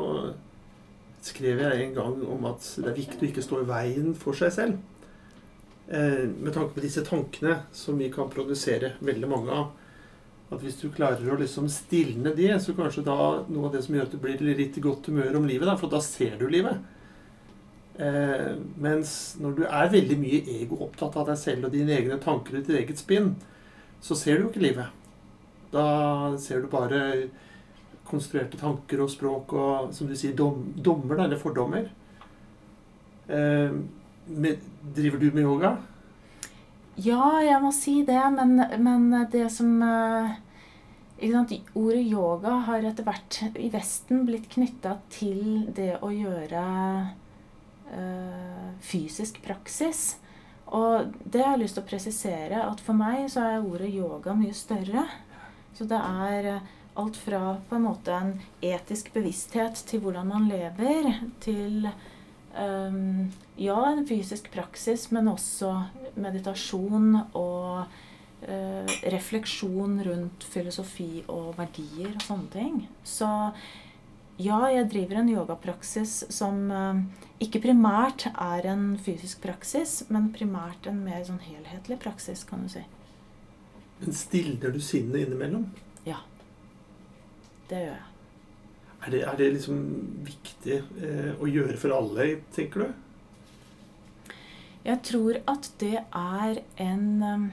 skrev 1.26 1.60
jeg 1.60 1.82
en 1.82 1.96
gang 1.96 2.22
om 2.24 2.46
at 2.48 2.64
det 2.78 2.88
er 2.88 2.96
viktig 3.02 3.20
å 3.20 3.28
ikke 3.28 3.44
stå 3.44 3.60
i 3.60 3.68
veien 3.68 4.14
for 4.16 4.38
seg 4.38 4.54
selv. 4.54 4.78
Eh, 5.88 6.24
med 6.30 6.54
tanke 6.54 6.72
på 6.78 6.84
disse 6.86 7.04
tankene 7.04 7.58
som 7.76 7.98
vi 8.00 8.08
kan 8.14 8.30
produsere 8.32 8.94
veldig 9.04 9.28
mange 9.30 9.58
av. 9.60 9.74
At 10.46 10.62
hvis 10.62 10.76
du 10.78 10.90
klarer 10.94 11.26
å 11.32 11.38
liksom 11.40 11.66
stilne 11.72 12.30
det, 12.36 12.52
så 12.62 12.74
kanskje 12.76 13.02
da 13.06 13.16
noe 13.50 13.66
av 13.66 13.72
det 13.74 13.82
som 13.82 13.96
gjør 13.96 14.06
at 14.06 14.12
du 14.14 14.20
blir 14.22 14.42
litt 14.46 14.76
i 14.78 14.84
godt 14.84 15.08
humør 15.10 15.40
om 15.40 15.48
livet, 15.48 15.66
da, 15.66 15.74
for 15.80 15.90
da 15.90 15.98
ser 16.04 16.36
du 16.38 16.46
livet. 16.50 16.78
Eh, 17.96 18.52
mens 18.76 19.10
når 19.40 19.56
du 19.56 19.64
er 19.64 19.90
veldig 19.90 20.18
mye 20.20 20.42
ego 20.58 20.78
opptatt 20.84 21.16
av 21.16 21.30
deg 21.30 21.40
selv 21.40 21.66
og 21.66 21.74
dine 21.74 21.96
egne 21.96 22.20
tanker 22.22 22.54
og 22.54 22.62
ditt 22.62 22.78
eget 22.78 23.00
spinn, 23.00 23.32
så 24.04 24.14
ser 24.18 24.36
du 24.36 24.46
jo 24.46 24.52
ikke 24.52 24.62
livet. 24.62 25.04
Da 25.72 26.36
ser 26.38 26.62
du 26.62 26.70
bare 26.70 27.02
konstruerte 28.06 28.60
tanker 28.60 29.02
og 29.02 29.10
språk 29.10 29.54
og, 29.56 29.90
som 29.96 30.06
du 30.06 30.14
sier, 30.14 30.36
dom, 30.36 30.68
dommer, 30.76 31.16
da, 31.16 31.26
eller 31.26 31.42
fordommer. 31.42 31.88
Eh, 33.26 33.74
med, 34.26 34.62
driver 34.94 35.18
du 35.18 35.30
med 35.32 35.42
yoga? 35.42 35.74
Ja, 36.96 37.42
jeg 37.44 37.60
må 37.60 37.70
si 37.76 37.98
det, 38.08 38.20
men, 38.32 38.56
men 38.80 39.10
det 39.32 39.50
som 39.52 39.72
eh? 39.84 40.36
Ordet 41.16 42.02
yoga 42.04 42.58
har 42.66 42.84
etter 42.84 43.04
hvert 43.06 43.38
i 43.56 43.70
Vesten 43.72 44.26
blitt 44.28 44.50
knytta 44.52 44.98
til 45.08 45.64
det 45.72 45.94
å 46.04 46.10
gjøre 46.12 46.64
øh, 47.96 48.66
fysisk 48.84 49.40
praksis. 49.44 50.18
Og 50.76 51.14
det 51.24 51.40
har 51.40 51.54
jeg 51.54 51.62
lyst 51.62 51.78
til 51.78 51.86
å 51.86 51.88
presisere 51.88 52.64
at 52.66 52.82
for 52.84 53.00
meg 53.00 53.30
så 53.32 53.46
er 53.46 53.64
ordet 53.64 53.94
yoga 53.94 54.36
mye 54.36 54.56
større. 54.56 55.06
Så 55.72 55.88
det 55.88 56.00
er 56.00 56.50
alt 56.96 57.16
fra 57.16 57.56
på 57.68 57.78
en 57.78 57.86
måte 57.86 58.12
en 58.12 58.34
etisk 58.64 59.12
bevissthet 59.16 59.80
til 59.88 60.04
hvordan 60.04 60.28
man 60.32 60.48
lever, 60.52 61.12
til 61.44 61.88
um, 62.58 63.30
ja, 63.60 63.78
en 63.90 64.04
fysisk 64.08 64.50
praksis, 64.52 65.08
men 65.14 65.30
også 65.30 65.72
meditasjon 66.16 67.12
og 67.36 67.86
uh, 67.86 68.94
refleksjon 69.12 69.98
rundt 70.06 70.46
filosofi 70.50 71.24
og 71.26 71.54
verdier 71.58 72.14
og 72.14 72.24
sånne 72.24 72.52
ting. 72.52 72.80
Så 73.06 73.28
ja, 74.36 74.58
jeg 74.68 74.90
driver 74.92 75.22
en 75.22 75.32
yogapraksis 75.32 76.18
som 76.34 76.66
uh, 76.72 77.00
ikke 77.42 77.62
primært 77.68 78.28
er 78.32 78.68
en 78.72 78.90
fysisk 79.00 79.40
praksis, 79.44 80.02
men 80.12 80.32
primært 80.34 80.88
en 80.90 81.00
mer 81.04 81.24
sånn 81.28 81.40
helhetlig 81.44 82.00
praksis, 82.02 82.44
kan 82.48 82.66
du 82.66 82.72
si. 82.72 82.84
Men 84.02 84.12
stiller 84.12 84.74
du 84.74 84.82
sinnet 84.84 85.22
innimellom? 85.24 85.70
Ja. 86.04 86.20
Det 87.70 87.80
gjør 87.80 87.96
jeg. 87.96 88.15
Er 89.06 89.12
det, 89.14 89.20
er 89.22 89.36
det 89.38 89.52
liksom 89.54 89.82
viktig 90.26 90.80
eh, 90.98 91.34
å 91.38 91.46
gjøre 91.46 91.76
for 91.78 91.94
alle, 91.94 92.24
tenker 92.56 92.82
du? 92.82 94.30
Jeg 94.86 94.98
tror 95.06 95.36
at 95.50 95.68
det 95.78 96.00
er 96.02 96.58
en 96.82 97.06
um, 97.22 97.44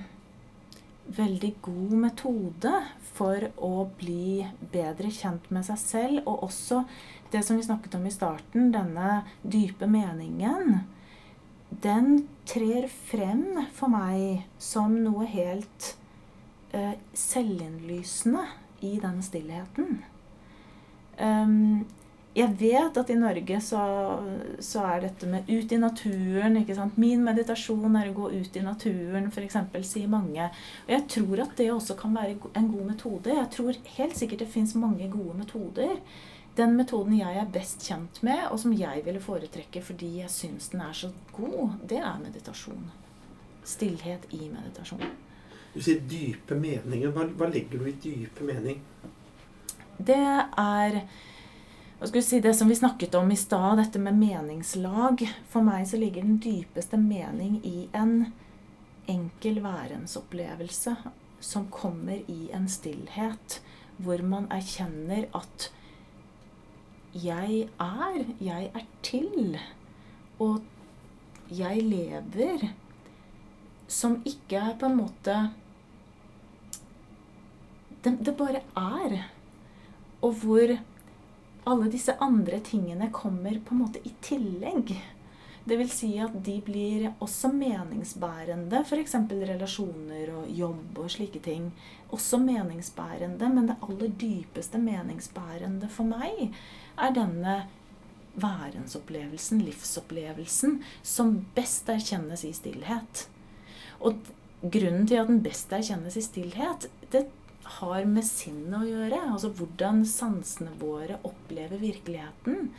veldig 1.14 1.52
god 1.66 1.94
metode 2.08 2.72
for 3.14 3.46
å 3.62 3.86
bli 4.00 4.48
bedre 4.74 5.12
kjent 5.14 5.46
med 5.54 5.66
seg 5.68 5.82
selv, 5.82 6.22
og 6.26 6.48
også 6.50 6.84
det 7.34 7.44
som 7.46 7.58
vi 7.58 7.66
snakket 7.66 8.00
om 8.00 8.08
i 8.10 8.14
starten, 8.14 8.72
denne 8.74 9.24
dype 9.42 9.90
meningen. 9.90 10.84
Den 11.86 12.26
trer 12.50 12.90
frem 12.90 13.62
for 13.78 13.94
meg 13.94 14.48
som 14.62 14.98
noe 15.06 15.30
helt 15.30 15.92
uh, 16.74 16.98
selvinnlysende 17.14 18.48
i 18.86 18.96
den 19.02 19.22
stillheten. 19.26 20.02
Um, 21.20 21.84
jeg 22.34 22.50
vet 22.58 22.96
at 22.98 23.10
i 23.14 23.16
Norge 23.18 23.60
så, 23.62 23.80
så, 24.58 24.82
er 24.90 25.04
dette 25.04 25.28
med 25.30 25.50
ut 25.52 25.72
i 25.72 25.78
naturen 25.78 26.58
ikke 26.58 26.74
sant? 26.74 26.96
Min 26.98 27.22
meditasjon 27.26 27.98
er 28.00 28.10
å 28.10 28.16
gå 28.18 28.30
ut 28.34 28.58
i 28.58 28.64
naturen, 28.66 29.28
f.eks., 29.30 29.60
sier 29.86 30.10
mange. 30.10 30.48
Og 30.88 30.94
jeg 30.96 31.06
tror 31.14 31.44
at 31.46 31.54
det 31.60 31.70
også 31.70 31.98
kan 32.00 32.18
være 32.18 32.54
en 32.58 32.72
god 32.72 32.88
metode. 32.90 33.36
Jeg 33.38 33.52
tror 33.54 33.78
helt 34.00 34.18
sikkert 34.18 34.42
det 34.42 34.50
fins 34.56 34.74
mange 34.74 35.12
gode 35.14 35.38
metoder. 35.44 36.00
Den 36.58 36.74
metoden 36.78 37.14
jeg 37.20 37.38
er 37.38 37.54
best 37.54 37.86
kjent 37.86 38.24
med, 38.26 38.48
og 38.50 38.60
som 38.62 38.74
jeg 38.78 39.06
ville 39.06 39.22
foretrekke 39.22 39.82
fordi 39.86 40.16
jeg 40.24 40.34
syns 40.34 40.72
den 40.74 40.82
er 40.86 40.98
så 40.98 41.10
god, 41.38 41.78
det 41.90 42.02
er 42.02 42.18
meditasjon. 42.22 42.90
Stillhet 43.66 44.26
i 44.34 44.48
meditasjon. 44.50 45.06
Du 45.74 45.82
sier 45.82 46.02
dype 46.10 46.58
meninger. 46.58 47.14
Hva, 47.14 47.30
hva 47.38 47.50
legger 47.50 47.82
du 47.82 47.90
i 47.90 47.98
dype 48.02 48.46
mening? 48.46 48.82
Det 49.98 50.24
er 50.58 51.04
hva 52.04 52.10
skal 52.10 52.24
si, 52.26 52.38
det 52.44 52.52
som 52.58 52.68
vi 52.68 52.76
snakket 52.76 53.14
om 53.16 53.30
i 53.32 53.36
stad, 53.40 53.78
dette 53.80 54.00
med 54.02 54.18
meningslag. 54.20 55.22
For 55.48 55.64
meg 55.64 55.86
så 55.88 55.96
ligger 56.02 56.26
den 56.26 56.42
dypeste 56.44 56.98
mening 57.00 57.62
i 57.64 57.86
en 57.96 58.34
enkel 59.08 59.62
værensopplevelse 59.64 60.98
som 61.44 61.70
kommer 61.72 62.20
i 62.28 62.50
en 62.52 62.68
stillhet, 62.68 63.62
hvor 64.04 64.20
man 64.28 64.50
erkjenner 64.52 65.30
at 65.32 65.70
jeg 67.14 67.70
er, 67.80 68.20
jeg 68.42 68.70
er 68.74 68.86
til, 69.06 69.58
og 70.44 70.60
jeg 71.56 71.84
lever, 71.88 72.68
som 73.88 74.18
ikke 74.28 74.60
er 74.60 74.76
på 74.80 74.90
en 74.90 74.98
måte 74.98 75.38
Det, 78.04 78.18
det 78.20 78.36
bare 78.36 78.60
er. 78.76 79.22
Og 80.24 80.38
hvor 80.44 80.78
alle 81.70 81.90
disse 81.92 82.16
andre 82.24 82.60
tingene 82.64 83.12
kommer 83.16 83.60
på 83.64 83.76
en 83.76 83.84
måte 83.86 84.02
i 84.08 84.14
tillegg. 84.24 84.96
Vil 85.64 85.88
si 85.88 86.10
at 86.20 86.34
de 86.44 86.58
blir 86.66 87.06
også 87.24 87.54
meningsbærende, 87.56 88.82
f.eks. 88.84 89.16
relasjoner 89.32 90.34
og 90.36 90.50
jobb 90.52 91.00
og 91.06 91.14
slike 91.14 91.40
ting. 91.44 91.70
Også 92.12 92.40
meningsbærende, 92.44 93.48
men 93.48 93.70
det 93.72 93.78
aller 93.88 94.12
dypeste 94.20 94.82
meningsbærende 94.82 95.88
for 95.88 96.10
meg 96.10 96.50
er 97.00 97.16
denne 97.16 97.62
værensopplevelsen, 98.34 99.62
livsopplevelsen, 99.64 100.82
som 101.06 101.38
best 101.56 101.88
erkjennes 101.94 102.44
i 102.44 102.52
stillhet. 102.58 103.28
Og 104.04 104.20
grunnen 104.64 105.08
til 105.08 105.22
at 105.22 105.32
den 105.32 105.40
best 105.46 105.72
erkjennes 105.72 106.18
i 106.20 106.26
stillhet, 106.26 106.90
det 107.14 107.28
har 107.64 108.06
med 108.10 108.26
sinnet 108.28 108.76
å 108.82 108.88
gjøre. 108.88 109.22
Altså 109.34 109.52
hvordan 109.58 110.04
sansene 110.10 110.74
våre 110.82 111.20
opplever 111.28 111.82
virkeligheten. 111.82 112.70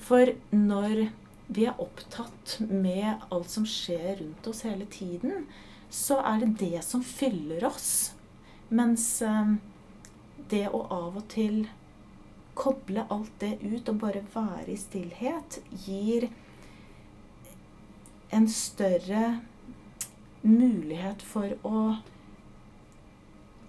For 0.00 0.34
når 0.54 1.08
vi 1.54 1.66
er 1.68 1.80
opptatt 1.80 2.56
med 2.70 3.24
alt 3.30 3.50
som 3.52 3.66
skjer 3.68 4.18
rundt 4.22 4.46
oss 4.50 4.64
hele 4.66 4.86
tiden, 4.90 5.46
så 5.90 6.18
er 6.24 6.42
det 6.42 6.54
det 6.62 6.82
som 6.86 7.04
fyller 7.04 7.66
oss. 7.68 8.14
Mens 8.74 9.06
eh, 9.22 9.56
det 10.50 10.66
å 10.72 10.84
av 10.88 11.18
og 11.20 11.26
til 11.32 11.66
koble 12.58 13.04
alt 13.10 13.32
det 13.42 13.58
ut 13.62 13.88
og 13.90 14.00
bare 14.02 14.22
være 14.34 14.72
i 14.74 14.78
stillhet, 14.78 15.58
gir 15.84 16.28
en 18.34 18.48
større 18.50 19.40
mulighet 20.42 21.22
for 21.22 21.54
å 21.66 21.80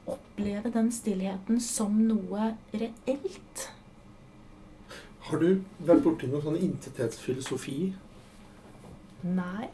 oppleve 0.07 0.69
den 0.73 0.91
stillheten 0.91 1.59
som 1.61 1.95
noe 2.07 2.51
reelt. 2.73 3.69
Har 5.25 5.41
du 5.41 5.61
vært 5.81 6.03
borti 6.05 6.27
noen 6.29 6.43
sånn 6.45 6.59
intethetsfilosofi? 6.61 7.93
Nei. 9.25 9.69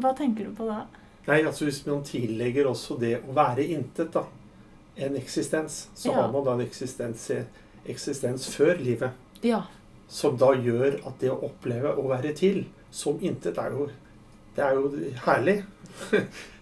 Hva 0.00 0.12
tenker 0.16 0.48
du 0.48 0.54
på 0.56 0.66
da? 0.68 0.86
Nei, 1.26 1.42
altså 1.42 1.66
Hvis 1.66 1.82
man 1.86 2.04
tillegger 2.06 2.68
også 2.70 2.96
det 3.00 3.16
å 3.26 3.34
være 3.36 3.64
intet, 3.74 4.12
da, 4.14 4.22
en 4.96 5.16
eksistens, 5.18 5.88
så 5.94 6.12
Ja. 6.12 6.22
har 6.22 6.32
man 6.32 6.44
da 6.44 6.54
en 6.54 6.60
eksistens, 6.66 7.30
eksistens 7.86 8.46
før 8.54 8.78
livet. 8.78 9.12
Ja. 9.42 9.64
Som 10.08 10.36
da 10.36 10.52
gjør 10.54 11.00
at 11.06 11.18
det 11.20 11.30
å 11.30 11.42
oppleve 11.50 11.96
å 11.98 12.08
være 12.08 12.32
til 12.34 12.64
som 12.90 13.18
intet 13.20 13.58
er 13.58 13.70
jo 13.70 13.90
Det 14.56 14.64
er 14.64 14.76
jo 14.78 14.90
herlig. 15.26 15.56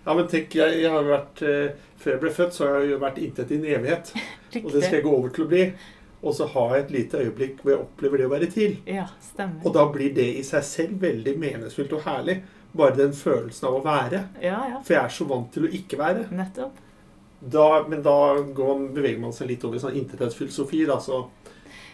ja, 0.04 0.14
men 0.14 0.28
tenk, 0.30 0.54
jeg, 0.54 0.78
jeg 0.82 0.90
har 0.90 1.02
jo 1.02 1.10
vært 1.10 1.42
eh, 1.42 1.90
Før 1.98 2.12
jeg 2.12 2.22
ble 2.22 2.32
født, 2.36 2.54
så 2.54 2.68
har 2.68 2.82
jeg 2.82 2.92
jo 2.92 3.02
vært 3.02 3.20
intet 3.22 3.52
i 3.52 3.58
en 3.58 3.68
evighet. 3.78 4.10
Og 4.64 4.72
det 4.72 4.82
skal 4.84 4.98
jeg 4.98 5.06
gå 5.06 5.14
over 5.14 5.34
til 5.34 5.46
å 5.46 5.52
bli. 5.54 5.68
Og 6.24 6.34
så 6.36 6.46
har 6.48 6.74
jeg 6.74 6.84
et 6.84 6.92
lite 6.94 7.20
øyeblikk 7.20 7.58
hvor 7.60 7.74
jeg 7.74 7.80
opplever 7.84 8.20
det 8.20 8.26
å 8.28 8.32
være 8.32 8.48
til. 8.52 8.76
Ja, 8.88 9.06
stemmer. 9.22 9.60
Og 9.64 9.74
da 9.76 9.84
blir 9.92 10.14
det 10.16 10.26
i 10.38 10.44
seg 10.46 10.64
selv 10.64 11.02
veldig 11.04 11.34
meningsfylt 11.40 11.92
og 11.96 12.04
herlig. 12.06 12.38
Bare 12.74 12.96
den 12.96 13.12
følelsen 13.14 13.68
av 13.68 13.76
å 13.78 13.82
være. 13.84 14.22
Ja, 14.42 14.62
ja. 14.72 14.80
For 14.82 14.96
jeg 14.96 15.02
er 15.02 15.12
så 15.14 15.26
vant 15.30 15.52
til 15.54 15.68
å 15.68 15.72
ikke 15.78 16.00
være. 16.00 16.24
Nettopp. 16.34 16.80
Da, 17.44 17.84
men 17.88 18.00
da 18.02 18.16
går, 18.56 18.86
beveger 18.96 19.20
man 19.20 19.34
seg 19.36 19.50
litt 19.52 19.64
over 19.68 19.76
i 19.76 19.82
sånn 19.82 19.98
intethetsfilosofi. 20.00 20.80
Da, 20.88 20.96
så 21.04 21.26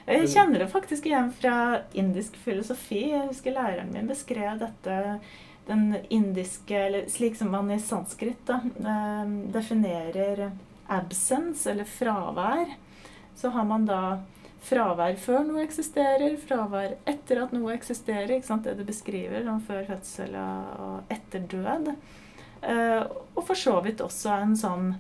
Jeg 0.07 0.31
kjenner 0.31 0.63
det 0.63 0.71
faktisk 0.71 1.11
igjen 1.11 1.33
fra 1.35 1.57
indisk 1.99 2.39
filosofi. 2.45 3.09
Jeg 3.11 3.27
husker 3.33 3.57
læreren 3.57 3.91
min 3.93 4.11
beskrev 4.11 4.63
dette, 4.63 5.19
den 5.71 5.97
indiske 6.11 6.77
Eller 6.77 7.09
slik 7.09 7.39
som 7.39 7.53
man 7.55 7.71
i 7.71 7.79
sanskrit 7.81 8.43
da, 8.47 8.61
eh, 8.83 9.33
definerer 9.55 10.51
absence, 10.91 11.71
eller 11.71 11.85
fravær, 11.85 12.75
så 13.37 13.49
har 13.55 13.65
man 13.65 13.87
da 13.87 14.01
fravær 14.67 15.15
før 15.23 15.45
noe 15.47 15.63
eksisterer, 15.63 16.35
fravær 16.43 16.97
etter 17.09 17.45
at 17.45 17.55
noe 17.55 17.73
eksisterer. 17.75 18.31
ikke 18.37 18.47
sant, 18.47 18.65
Det 18.65 18.77
du 18.77 18.85
beskriver 18.85 19.49
om 19.49 19.61
før 19.61 19.87
fødsel 19.87 20.35
og 20.35 21.03
etter 21.09 21.47
død. 21.47 21.95
Eh, 22.63 23.05
og 23.37 23.47
for 23.47 23.55
så 23.55 23.79
vidt 23.85 24.03
også 24.05 24.35
en 24.35 24.57
sånn 24.57 24.91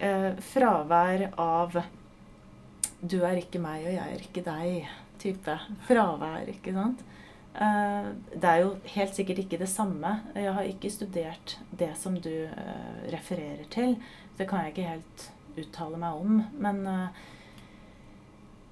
eh, 0.00 0.34
fravær 0.52 1.28
av 1.38 1.78
Du 3.00 3.20
er 3.22 3.36
ikke 3.38 3.60
meg, 3.62 3.84
og 3.86 3.92
jeg 3.94 4.14
er 4.16 4.24
ikke 4.24 4.42
deg-type 4.42 5.58
fravær, 5.86 6.48
ikke 6.50 6.72
sant. 6.74 7.04
Eh, 7.58 8.10
det 8.34 8.44
er 8.44 8.60
jo 8.62 8.76
helt 8.94 9.16
sikkert 9.16 9.38
ikke 9.42 9.58
det 9.58 9.68
samme. 9.68 10.20
Jeg 10.34 10.54
har 10.54 10.62
ikke 10.62 10.90
studert 10.90 11.58
det 11.78 11.90
som 11.98 12.14
du 12.14 12.30
eh, 12.30 13.00
refererer 13.12 13.66
til. 13.70 13.96
Det 14.38 14.46
kan 14.48 14.62
jeg 14.62 14.74
ikke 14.74 14.90
helt 14.92 15.24
uttale 15.58 15.98
meg 15.98 16.20
om. 16.22 16.42
Men 16.62 16.86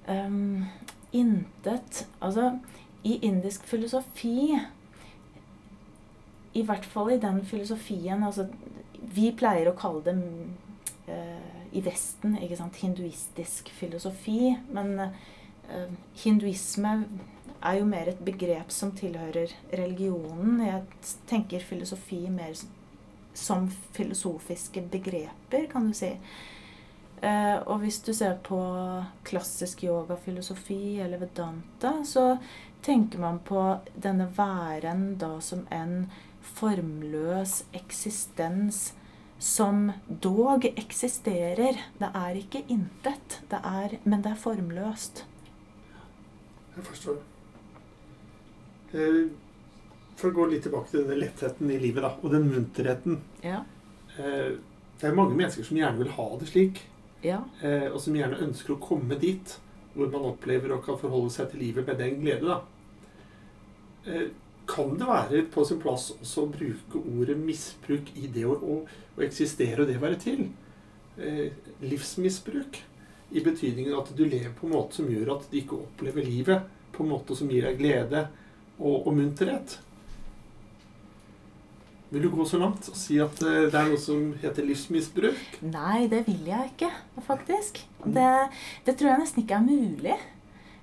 um, 0.07 0.65
intet 1.11 2.07
Altså, 2.21 2.53
i 3.03 3.19
indisk 3.27 3.65
filosofi 3.67 4.55
I 6.53 6.63
hvert 6.63 6.85
fall 6.85 7.11
i 7.11 7.19
den 7.19 7.45
filosofien 7.45 8.23
altså, 8.23 8.47
Vi 9.01 9.31
pleier 9.37 9.69
å 9.69 9.75
kalle 9.77 10.03
det 10.05 10.15
uh, 11.11 11.75
i 11.75 11.83
Vesten 11.83 12.37
ikke 12.39 12.55
sant, 12.55 12.79
hinduistisk 12.79 13.67
filosofi. 13.75 14.55
Men 14.71 14.95
uh, 15.01 15.91
hinduisme 16.23 17.01
er 17.67 17.79
jo 17.79 17.87
mer 17.89 18.09
et 18.11 18.19
begrep 18.23 18.71
som 18.73 18.93
tilhører 18.95 19.53
religionen. 19.75 20.61
Jeg 20.65 20.83
tenker 21.29 21.63
filosofi 21.63 22.23
mer 22.31 22.55
som 23.37 23.67
filosofiske 23.93 24.81
begreper, 24.91 25.67
kan 25.71 25.89
du 25.89 25.97
si. 25.97 26.13
Eh, 27.21 27.57
og 27.65 27.81
hvis 27.81 27.99
du 28.05 28.13
ser 28.13 28.37
på 28.45 28.59
klassisk 29.25 29.83
yogafilosofi 29.83 30.99
eller 31.01 31.21
vedanta, 31.21 31.97
så 32.05 32.37
tenker 32.85 33.21
man 33.21 33.39
på 33.45 33.63
denne 33.95 34.29
væren 34.37 35.15
da 35.21 35.37
som 35.41 35.65
en 35.73 36.05
formløs 36.57 37.63
eksistens 37.77 38.91
som 39.39 39.91
dog 40.07 40.65
eksisterer. 40.69 41.81
Det 41.97 42.11
er 42.13 42.37
ikke 42.41 42.65
intet, 42.73 43.41
det 43.49 43.61
er, 43.63 43.97
men 44.03 44.21
det 44.21 44.33
er 44.33 44.45
formløst. 44.45 45.25
Jeg 46.77 46.85
forstår. 46.85 47.36
Eh, 48.97 49.25
for 50.17 50.31
å 50.31 50.33
gå 50.33 50.47
litt 50.49 50.65
tilbake 50.65 50.89
til 50.89 51.03
denne 51.03 51.19
lettheten 51.21 51.69
i 51.69 51.77
livet 51.81 52.01
da, 52.05 52.15
og 52.23 52.33
den 52.33 52.47
munterheten. 52.49 53.19
Ja. 53.43 53.61
Eh, 54.17 54.57
det 54.97 55.05
er 55.05 55.17
mange 55.17 55.37
mennesker 55.37 55.67
som 55.67 55.77
gjerne 55.77 56.01
vil 56.01 56.15
ha 56.15 56.27
det 56.41 56.49
slik. 56.49 56.81
Ja. 57.21 57.43
Eh, 57.61 57.87
og 57.91 57.99
som 58.01 58.17
gjerne 58.17 58.41
ønsker 58.47 58.73
å 58.73 58.81
komme 58.81 59.19
dit 59.21 59.57
hvor 59.97 60.09
man 60.13 60.27
opplever 60.31 60.73
og 60.73 60.83
kan 60.85 60.97
forholde 61.01 61.33
seg 61.33 61.51
til 61.51 61.63
livet 61.67 61.87
med 61.89 61.97
den 62.01 62.19
glede. 62.21 62.57
da. 62.57 64.17
Kan 64.69 64.93
det 64.99 65.07
være 65.07 65.41
på 65.51 65.63
sin 65.65 65.79
plass 65.81 66.11
også 66.13 66.43
å 66.43 66.51
bruke 66.53 67.01
ordet 67.01 67.37
misbruk 67.39 68.11
i 68.15 68.29
det 68.31 68.43
å, 68.45 68.53
å, 68.53 68.75
å 69.17 69.23
eksistere 69.25 69.81
og 69.81 69.89
det 69.89 69.97
å 69.97 70.03
være 70.03 70.19
til? 70.21 70.43
Livsmisbruk. 71.81 72.77
I 73.33 73.43
betydningen 73.43 73.97
at 73.97 74.13
du 74.13 74.21
lever 74.23 74.53
på 74.55 74.67
en 74.69 74.75
måte 74.77 74.99
som 74.99 75.09
gjør 75.09 75.33
at 75.33 75.49
du 75.49 75.57
ikke 75.59 75.81
opplever 75.81 76.29
livet 76.29 76.69
på 76.93 77.03
en 77.03 77.11
måte 77.15 77.35
som 77.35 77.49
gir 77.51 77.65
deg 77.65 77.81
glede 77.81 78.27
og, 78.79 79.11
munterhet. 79.13 79.79
Vil 82.09 82.23
du 82.23 82.29
gå 82.31 82.45
så 82.47 82.59
langt 82.61 82.87
og 82.87 82.95
si 82.95 83.17
at 83.19 83.41
eh, 83.43 83.67
det 83.67 83.75
er 83.75 83.89
noe 83.89 83.99
som 83.99 84.29
heter 84.39 84.63
livsmisbruk? 84.63 85.59
Nei, 85.67 86.07
det 86.11 86.23
vil 86.29 86.45
jeg 86.47 86.71
ikke, 86.71 86.91
faktisk. 87.27 87.81
Det, 88.05 88.31
det 88.87 88.95
tror 88.95 89.11
jeg 89.11 89.23
nesten 89.25 89.43
ikke 89.43 89.57
er 89.59 89.65
mulig. 89.67 90.15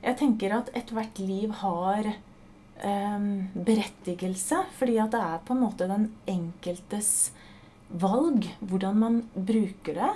Jeg 0.04 0.18
tenker 0.20 0.58
at 0.58 0.68
ethvert 0.76 1.22
liv 1.24 1.54
har 1.62 2.10
um, 2.84 3.30
berettigelse, 3.56 4.60
fordi 4.76 4.98
at 5.00 5.14
det 5.14 5.22
er 5.24 5.40
på 5.46 5.56
en 5.56 5.62
måte 5.64 5.88
den 5.88 6.10
enkeltes 6.28 7.32
valg 7.88 8.50
hvordan 8.60 9.00
man 9.00 9.18
bruker 9.32 9.96
det. 10.00 10.12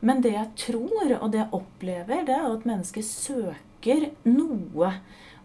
Men 0.00 0.22
det 0.24 0.32
jeg 0.32 0.48
tror, 0.56 1.18
og 1.18 1.28
det 1.32 1.42
jeg 1.42 1.52
opplever, 1.56 2.24
det 2.24 2.36
er 2.36 2.48
at 2.48 2.68
mennesker 2.68 3.04
søker 3.04 4.08
noe 4.24 4.94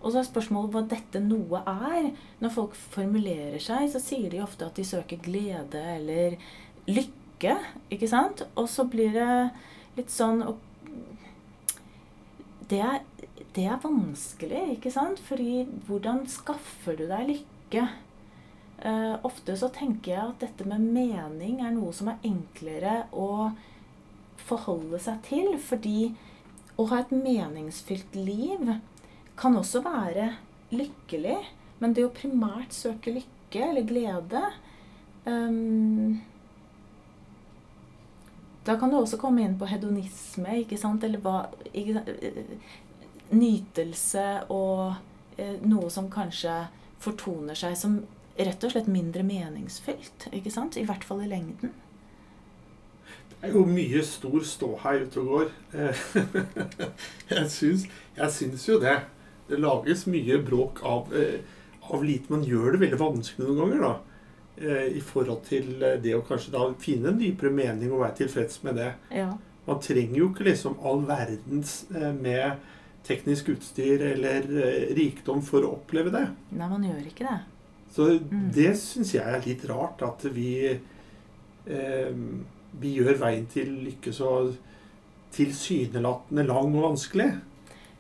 og 0.06 0.14
så 0.14 0.22
er 0.22 0.28
spørsmålet 0.28 0.74
hva 0.76 0.84
dette 0.86 1.20
noe 1.24 1.64
er. 1.66 2.12
Når 2.44 2.54
folk 2.54 2.76
formulerer 2.78 3.58
seg, 3.64 3.88
så 3.90 4.02
sier 4.04 4.30
de 4.30 4.44
ofte 4.46 4.68
at 4.68 4.78
de 4.78 4.86
søker 4.86 5.18
glede 5.26 5.82
eller 5.96 6.38
lykke. 6.86 7.56
Ikke 7.90 8.10
sant? 8.12 8.46
Og 8.54 8.70
så 8.70 8.86
blir 8.90 9.16
det 9.16 9.30
litt 9.98 10.14
sånn 10.14 10.44
det 12.70 12.80
er, 12.82 13.02
det 13.54 13.66
er 13.70 13.82
vanskelig, 13.82 14.62
ikke 14.78 14.94
sant? 14.94 15.20
Fordi 15.26 15.66
hvordan 15.88 16.24
skaffer 16.30 16.98
du 16.98 17.06
deg 17.10 17.32
lykke? 17.32 17.88
Uh, 18.86 19.16
ofte 19.26 19.56
så 19.58 19.70
tenker 19.74 20.12
jeg 20.12 20.22
at 20.22 20.42
dette 20.44 20.66
med 20.68 20.84
mening 20.84 21.62
er 21.64 21.74
noe 21.74 21.94
som 21.96 22.10
er 22.12 22.22
enklere 22.28 23.06
å 23.14 23.54
forholde 24.46 25.02
seg 25.02 25.22
til. 25.26 25.54
Fordi 25.62 26.12
å 26.78 26.86
ha 26.92 27.02
et 27.02 27.14
meningsfylt 27.16 28.18
liv 28.18 28.76
kan 29.38 29.58
også 29.58 29.82
være 29.86 30.30
lykkelig. 30.76 31.38
Men 31.80 31.94
det 31.96 32.06
å 32.08 32.14
primært 32.16 32.76
søke 32.76 33.14
lykke 33.14 33.66
eller 33.70 33.88
glede 33.88 34.42
um, 35.28 36.22
Da 38.66 38.78
kan 38.80 38.90
du 38.90 38.98
også 38.98 39.20
komme 39.22 39.44
inn 39.46 39.58
på 39.60 39.68
hedonisme, 39.70 40.62
ikke 40.64 40.80
sant? 40.82 41.04
Eller 41.06 41.22
hva 41.22 41.46
ikke 41.72 42.00
sant? 42.00 42.10
Nytelse 43.36 44.26
og 44.54 44.96
eh, 45.42 45.56
noe 45.66 45.90
som 45.94 46.12
kanskje 46.14 46.54
fortoner 47.02 47.58
seg 47.58 47.74
som 47.78 47.96
rett 48.38 48.66
og 48.66 48.74
slett 48.74 48.90
mindre 48.92 49.24
meningsfylt. 49.26 50.28
ikke 50.32 50.54
sant? 50.54 50.78
I 50.78 50.86
hvert 50.86 51.04
fall 51.04 51.24
i 51.26 51.30
lengden. 51.32 51.74
Det 53.30 53.50
er 53.50 53.56
jo 53.58 53.66
mye 53.70 54.02
stor 54.06 54.46
ståhei 54.46 54.96
ute 55.04 55.22
og 55.22 55.32
går. 55.32 55.50
syns, 57.58 57.86
jeg 58.18 58.34
syns 58.38 58.70
jo 58.70 58.80
det. 58.82 58.98
Det 59.50 59.60
lages 59.62 60.06
mye 60.10 60.40
bråk 60.46 60.82
av, 60.86 61.14
eh, 61.16 61.40
av 61.94 62.04
lite. 62.04 62.32
Man 62.34 62.46
gjør 62.46 62.76
det 62.76 62.82
veldig 62.86 63.00
vanskelig 63.02 63.48
noen 63.48 63.60
ganger, 63.62 63.82
da. 63.82 63.96
Eh, 64.58 64.98
I 64.98 65.02
forhold 65.04 65.44
til 65.50 65.84
eh, 65.84 65.98
det 66.02 66.16
å 66.16 66.24
kanskje 66.26 66.54
da 66.56 66.68
finne 66.80 67.12
en 67.12 67.20
dypere 67.20 67.52
mening 67.54 67.92
og 67.92 68.06
være 68.06 68.22
tilfreds 68.24 68.64
med 68.64 68.80
det. 68.82 68.94
Ja. 69.12 69.34
Man 69.68 69.82
trenger 69.82 70.18
jo 70.20 70.30
ikke 70.30 70.48
liksom 70.50 70.78
all 70.86 71.02
verdens 71.08 71.88
med 71.90 72.60
teknisk 73.06 73.50
utstyr 73.50 74.02
eller 74.12 74.46
rikdom 74.94 75.42
for 75.46 75.66
å 75.66 75.72
oppleve 75.80 76.14
det. 76.14 76.28
Nei, 76.54 76.68
man 76.70 76.86
gjør 76.86 77.02
ikke 77.10 77.26
det. 77.26 77.40
Så 77.96 78.10
mm. 78.20 78.52
det 78.54 78.72
syns 78.78 79.16
jeg 79.16 79.26
er 79.26 79.42
litt 79.46 79.66
rart, 79.70 80.04
at 80.06 80.28
vi 80.36 80.52
eh, 80.70 82.14
vi 82.80 82.96
gjør 83.00 83.20
veien 83.22 83.46
til 83.52 83.72
lykke 83.86 84.14
så 84.16 84.32
tilsynelatende 85.36 86.46
lang 86.48 86.76
og 86.76 86.90
vanskelig. 86.90 87.30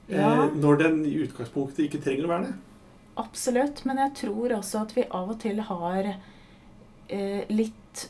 Ja. 0.08 0.46
Eh, 0.46 0.56
når 0.62 0.82
den 0.84 1.02
i 1.08 1.15
utgangspunktet 1.26 1.88
ikke 1.88 2.04
trenger 2.04 2.28
å 2.28 2.34
være 2.36 2.50
det. 2.50 2.56
Absolutt. 3.22 3.86
Men 3.88 4.02
jeg 4.04 4.15
tror 4.22 4.58
også 4.60 4.84
at 4.86 4.94
vi 4.98 5.08
av 5.10 5.32
og 5.34 5.39
til 5.41 5.63
har 5.70 6.12
eh, 6.12 7.41
litt 7.50 8.06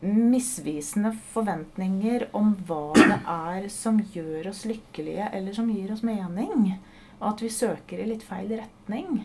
misvisende 0.00 1.10
forventninger 1.32 2.28
om 2.38 2.52
hva 2.68 2.92
det 2.94 3.16
er 3.32 3.66
som 3.72 3.98
gjør 4.14 4.52
oss 4.52 4.62
lykkelige, 4.68 5.26
eller 5.34 5.56
som 5.56 5.70
gir 5.72 5.90
oss 5.94 6.04
mening. 6.06 6.70
Og 7.18 7.32
at 7.32 7.42
vi 7.42 7.50
søker 7.50 8.02
i 8.02 8.06
litt 8.12 8.22
feil 8.26 8.52
retning. 8.60 9.24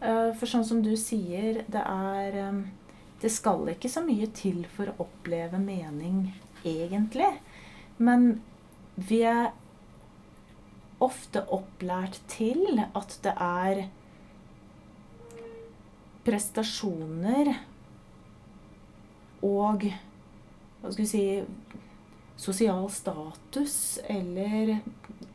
Eh, 0.00 0.30
for 0.36 0.48
sånn 0.48 0.66
som 0.68 0.82
du 0.84 0.92
sier, 1.00 1.64
det 1.68 1.86
er 1.86 2.36
eh, 2.40 2.60
Det 3.20 3.28
skal 3.28 3.68
ikke 3.68 3.88
så 3.92 4.00
mye 4.00 4.30
til 4.32 4.62
for 4.72 4.88
å 4.88 5.02
oppleve 5.04 5.58
mening, 5.60 6.30
egentlig. 6.64 7.28
Men 8.00 8.40
vi 8.96 9.18
er 9.28 9.50
ofte 11.00 11.42
opplært 11.52 12.20
til 12.30 12.80
at 12.80 13.16
det 13.24 13.32
er 13.40 13.82
prestasjoner 16.26 17.54
og 19.46 19.86
hva 20.80 20.92
skal 20.92 21.02
vi 21.02 21.08
si 21.08 21.24
sosial 22.40 22.86
status 22.92 23.74
eller 24.08 24.76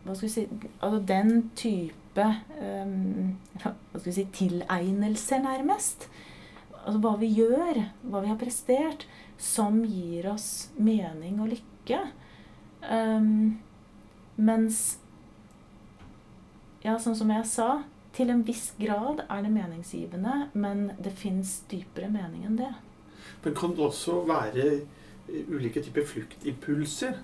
hva 0.05 0.13
skal 0.13 0.27
vi 0.27 0.33
si 0.33 0.45
altså 0.45 1.01
den 1.09 1.49
type 1.57 2.25
um, 2.61 3.35
hva 3.61 3.73
skal 3.99 4.09
vi 4.09 4.15
si 4.19 4.25
tilegnelser, 4.35 5.41
nærmest. 5.43 6.07
Altså 6.85 6.99
hva 7.01 7.15
vi 7.19 7.31
gjør, 7.33 7.81
hva 8.05 8.21
vi 8.23 8.29
har 8.29 8.39
prestert, 8.39 9.07
som 9.41 9.81
gir 9.83 10.29
oss 10.31 10.69
mening 10.77 11.41
og 11.43 11.51
lykke. 11.55 12.01
Um, 12.85 13.57
mens 14.37 14.99
ja, 16.85 16.95
sånn 17.01 17.17
som 17.17 17.31
jeg 17.33 17.47
sa, 17.49 17.69
til 18.15 18.31
en 18.31 18.43
viss 18.47 18.69
grad 18.79 19.25
er 19.25 19.43
det 19.43 19.51
meningsgivende, 19.51 20.49
men 20.53 20.91
det 21.03 21.15
fins 21.19 21.57
dypere 21.71 22.07
mening 22.13 22.45
enn 22.47 22.59
det. 22.61 22.71
Men 23.43 23.57
kan 23.57 23.73
det 23.75 23.83
også 23.83 24.21
være 24.29 24.67
eh, 24.71 25.49
ulike 25.49 25.83
typer 25.83 26.05
fluktimpulser? 26.07 27.19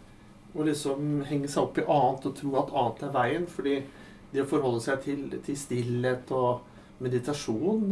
Og 0.51 0.65
liksom 0.67 1.21
henge 1.29 1.47
seg 1.47 1.63
opp 1.63 1.79
i 1.79 1.85
annet 1.87 2.27
og 2.27 2.35
tro 2.35 2.57
at 2.59 2.73
annet 2.75 3.05
er 3.07 3.13
veien? 3.15 3.47
Fordi 3.47 3.77
det 4.33 4.43
å 4.43 4.49
forholde 4.49 4.83
seg 4.83 5.05
til, 5.05 5.23
til 5.45 5.57
stillhet 5.59 6.33
og 6.35 6.67
meditasjon 7.01 7.87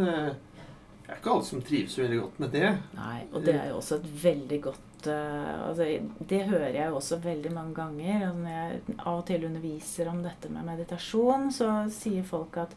det 1.10 1.16
er 1.16 1.22
ikke 1.24 1.32
alle 1.34 1.46
som 1.48 1.62
trives 1.66 1.96
veldig 1.98 2.18
godt 2.20 2.42
med 2.44 2.52
det. 2.54 2.68
Nei, 2.94 3.16
og 3.34 3.42
det 3.42 3.56
er 3.58 3.72
jo 3.72 3.80
også 3.80 3.98
et 3.98 4.10
veldig 4.24 4.60
godt 4.68 4.89
uh, 5.08 5.70
altså, 5.70 5.86
Det 6.30 6.42
hører 6.50 6.76
jeg 6.76 6.92
også 6.94 7.20
veldig 7.24 7.54
mange 7.56 7.76
ganger. 7.78 8.26
Og 8.30 8.42
når 8.44 8.52
jeg 8.56 8.98
av 8.98 9.14
og 9.14 9.24
til 9.30 9.46
underviser 9.48 10.10
om 10.12 10.24
dette 10.26 10.52
med 10.52 10.68
meditasjon, 10.68 11.48
så 11.56 11.70
sier 11.94 12.28
folk 12.28 12.60
at 12.66 12.76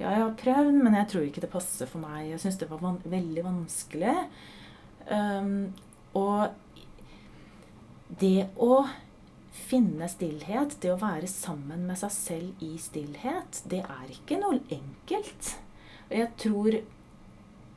ja, 0.00 0.08
jeg 0.08 0.24
har 0.24 0.34
prøvd, 0.40 0.80
men 0.82 0.96
jeg 0.98 1.08
tror 1.12 1.28
ikke 1.28 1.44
det 1.44 1.52
passer 1.52 1.90
for 1.90 2.02
meg. 2.02 2.32
Jeg 2.32 2.42
syns 2.42 2.58
det 2.58 2.70
var 2.70 2.82
van 2.82 2.98
veldig 3.04 3.44
vanskelig. 3.46 4.16
Um, 5.12 5.72
og 6.18 6.48
det 8.20 8.48
å 8.60 8.82
finne 9.52 10.08
stillhet, 10.10 10.78
det 10.82 10.92
å 10.92 11.00
være 11.00 11.28
sammen 11.30 11.86
med 11.88 12.00
seg 12.00 12.12
selv 12.14 12.64
i 12.64 12.74
stillhet, 12.80 13.62
det 13.70 13.82
er 13.84 14.10
ikke 14.12 14.40
noe 14.40 14.60
enkelt. 14.72 15.54
Jeg 16.12 16.32
tror 16.40 16.80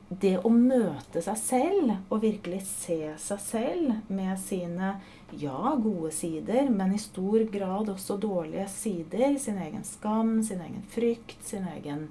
det 0.08 0.36
å 0.46 0.50
møte 0.52 1.20
seg 1.24 1.38
selv 1.40 2.12
og 2.14 2.22
virkelig 2.22 2.60
se 2.68 2.98
seg 3.18 3.40
selv 3.42 4.12
med 4.12 4.38
sine 4.38 4.92
ja, 5.34 5.72
gode 5.82 6.12
sider, 6.14 6.70
men 6.70 6.94
i 6.94 7.00
stor 7.02 7.42
grad 7.50 7.90
også 7.90 8.18
dårlige 8.22 8.68
sider, 8.70 9.34
sin 9.42 9.58
egen 9.58 9.82
skam, 9.84 10.38
sin 10.46 10.62
egen 10.62 10.84
frykt, 10.94 11.40
sin 11.44 11.66
egen 11.76 12.08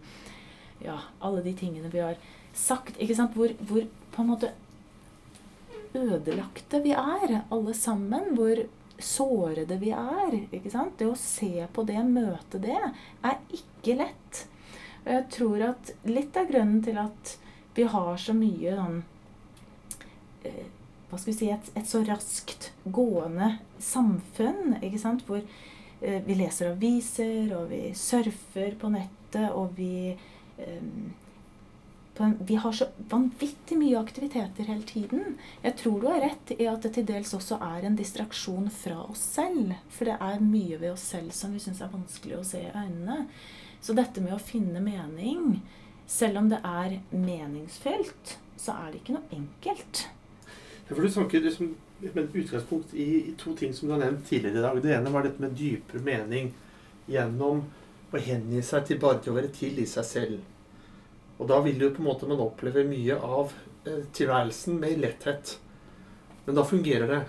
Ja, 0.84 0.97
alle 1.23 1.39
de 1.41 1.53
tingene 1.55 1.89
vi 1.89 2.01
har 2.03 2.17
sagt. 2.53 2.97
ikke 2.99 3.15
sant, 3.15 3.36
Hvor, 3.36 3.53
hvor 3.63 3.86
på 4.12 4.21
en 4.21 4.27
måte 4.27 4.51
ødelagte 5.95 6.81
vi 6.84 6.91
er, 6.91 7.41
alle 7.49 7.73
sammen. 7.73 8.36
Hvor 8.36 8.60
sårede 8.99 9.77
vi 9.79 9.93
er. 9.95 10.36
ikke 10.51 10.71
sant? 10.71 10.97
Det 10.99 11.08
å 11.08 11.15
se 11.19 11.67
på 11.73 11.84
det, 11.88 12.01
møte 12.03 12.60
det, 12.60 12.77
er 13.23 13.39
ikke 13.55 13.97
lett. 14.03 14.43
Og 15.05 15.12
jeg 15.13 15.25
tror 15.38 15.65
at 15.71 15.91
litt 16.10 16.38
av 16.38 16.51
grunnen 16.51 16.84
til 16.84 16.99
at 16.99 17.36
vi 17.76 17.84
har 17.92 18.18
så 18.22 18.34
mye 18.38 18.76
sånn 18.80 19.02
eh, 20.48 20.66
Hva 21.10 21.20
skal 21.20 21.32
vi 21.32 21.38
si 21.38 21.52
et, 21.54 21.70
et, 21.76 21.88
så 21.88 22.02
raskt 22.08 22.72
gående 22.86 23.56
samfunn, 23.84 24.78
ikke 24.82 25.02
sant? 25.02 25.26
hvor 25.28 25.42
eh, 25.42 26.22
vi 26.26 26.40
leser 26.40 26.72
aviser, 26.74 27.54
og 27.58 27.70
vi 27.74 27.84
surfer 27.98 28.76
på 28.80 28.92
nettet, 28.96 29.52
og 29.52 29.76
vi 29.78 30.16
eh, 30.16 30.90
vi 32.40 32.56
har 32.56 32.72
så 32.72 32.86
vanvittig 33.10 33.78
mye 33.78 34.00
aktiviteter 34.00 34.64
hele 34.64 34.84
tiden. 34.88 35.36
Jeg 35.62 35.76
tror 35.78 36.00
du 36.00 36.08
har 36.08 36.22
rett 36.24 36.54
i 36.56 36.68
at 36.72 36.86
det 36.86 36.94
til 36.96 37.08
dels 37.10 37.34
også 37.36 37.58
er 37.60 37.84
en 37.84 37.98
distraksjon 38.00 38.70
fra 38.72 39.02
oss 39.04 39.24
selv. 39.36 39.74
For 39.92 40.08
det 40.08 40.16
er 40.24 40.44
mye 40.44 40.80
ved 40.80 40.94
oss 40.94 41.04
selv 41.12 41.36
som 41.36 41.52
vi 41.52 41.60
syns 41.60 41.82
er 41.84 41.92
vanskelig 41.92 42.38
å 42.40 42.46
se 42.48 42.62
i 42.64 42.72
øynene. 42.72 43.26
Så 43.84 43.94
dette 43.98 44.24
med 44.24 44.34
å 44.34 44.42
finne 44.42 44.80
mening, 44.80 45.60
selv 46.08 46.38
om 46.38 46.50
det 46.50 46.60
er 46.63 47.00
meningsfylt, 47.12 48.38
så 48.58 48.76
er 48.78 48.91
det 48.91 49.02
ikke 49.02 49.18
noe 49.18 49.36
enkelt. 49.36 50.06
For 50.88 51.02
Du 51.02 51.10
snakker 51.10 51.41
liksom 51.41 51.76
med 52.00 52.36
utgangspunkt 52.36 52.94
i, 52.94 53.30
i, 53.30 53.34
to 53.38 53.56
ting 53.56 53.74
som 53.74 53.88
du 53.88 53.96
har 53.96 54.04
nevnt 54.04 54.28
tidligere 54.28 54.60
i 54.60 54.62
dag. 54.62 54.82
Det 54.84 54.94
ene 54.94 55.13
var 55.13 55.26
dette 55.26 55.41
med 55.41 55.56
dypere 55.58 56.04
mening 56.06 56.52
gjennom 57.10 57.63
å 58.13 58.22
hengi 58.22 58.62
seg 58.63 58.86
til 58.86 59.00
bare 59.02 59.22
til 59.24 59.34
å 59.34 59.38
være 59.39 59.54
til 59.56 59.80
i 59.82 59.88
seg 59.89 60.06
selv. 60.06 60.44
Og 61.39 61.50
da 61.50 61.60
vil 61.65 61.82
jo 61.82 61.91
på 61.96 62.04
en 62.04 62.10
måte 62.10 62.30
man 62.30 62.44
oppleve 62.44 62.86
mye 62.88 63.18
av 63.18 63.54
eh, 63.88 64.06
tilværelsen 64.15 64.78
med 64.80 65.02
letthet. 65.02 65.58
Men 66.46 66.60
da 66.60 66.68
fungerer 66.68 67.12
det. 67.12 67.22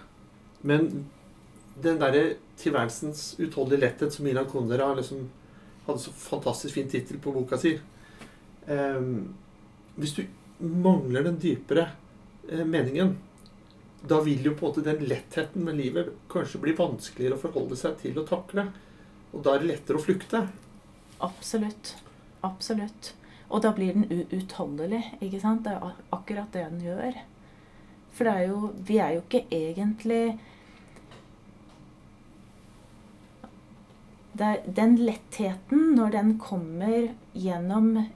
Men 0.67 0.91
den 1.83 1.99
derre 2.01 2.37
tilværelsens 2.61 3.35
utholdelige 3.39 3.83
letthet 3.83 4.15
som 4.15 4.25
Milan 4.25 4.49
Kundera 4.51 4.93
liksom 4.97 5.27
hadde 5.87 6.03
så 6.03 6.13
fantastisk 6.13 6.75
fin 6.75 6.89
tittel 6.91 7.19
på 7.23 7.35
boka 7.35 7.59
si 7.61 7.77
Hvis 8.67 10.17
du 10.17 10.25
mangler 10.59 11.23
den 11.23 11.39
dypere 11.41 11.89
eh, 12.51 12.65
meningen, 12.65 13.17
da 14.07 14.21
vil 14.21 14.45
jo 14.45 14.55
på 14.55 14.67
en 14.67 14.71
måte 14.71 14.85
den 14.87 15.05
lettheten 15.09 15.65
med 15.67 15.79
livet 15.81 16.13
kanskje 16.31 16.61
bli 16.63 16.75
vanskeligere 16.79 17.39
å 17.39 17.43
forholde 17.43 17.79
seg 17.79 17.97
til 18.03 18.19
å 18.21 18.27
takle. 18.29 18.69
Og 19.33 19.43
da 19.45 19.55
er 19.55 19.63
det 19.63 19.71
lettere 19.73 19.99
å 19.99 20.05
flykte. 20.05 20.45
Absolutt. 21.25 21.97
Absolutt. 22.47 23.15
Og 23.49 23.63
da 23.63 23.73
blir 23.75 23.95
den 23.95 24.29
uutholdelig. 24.31 25.03
ikke 25.21 25.41
sant? 25.43 25.65
Det 25.65 25.75
er 25.75 25.97
akkurat 26.15 26.53
det 26.53 26.67
den 26.69 26.85
gjør. 26.87 27.19
For 28.17 28.31
er 28.31 28.47
jo 28.49 28.71
Vi 28.89 28.99
er 28.99 29.17
jo 29.17 29.25
ikke 29.25 29.45
egentlig 29.53 30.39
Den 34.37 34.99
lettheten, 35.01 35.95
når 35.97 36.11
den 36.13 36.33
kommer 36.39 37.15
gjennom 37.33 38.07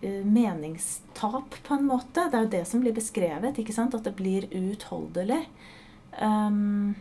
meningstap, 0.00 1.54
på 1.66 1.74
en 1.74 1.88
måte 1.88 2.28
Det 2.30 2.38
er 2.38 2.44
jo 2.44 2.50
det 2.52 2.64
som 2.70 2.80
blir 2.80 2.94
beskrevet. 2.94 3.58
ikke 3.58 3.74
sant? 3.74 3.94
At 3.94 4.04
det 4.06 4.14
blir 4.16 4.46
uutholdelig. 4.52 5.44
Um, 6.22 6.94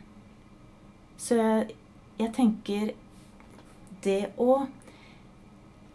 så 1.18 1.38
jeg, 1.38 1.76
jeg 2.20 2.34
tenker 2.36 2.92
Det 4.04 4.34
å 4.38 4.68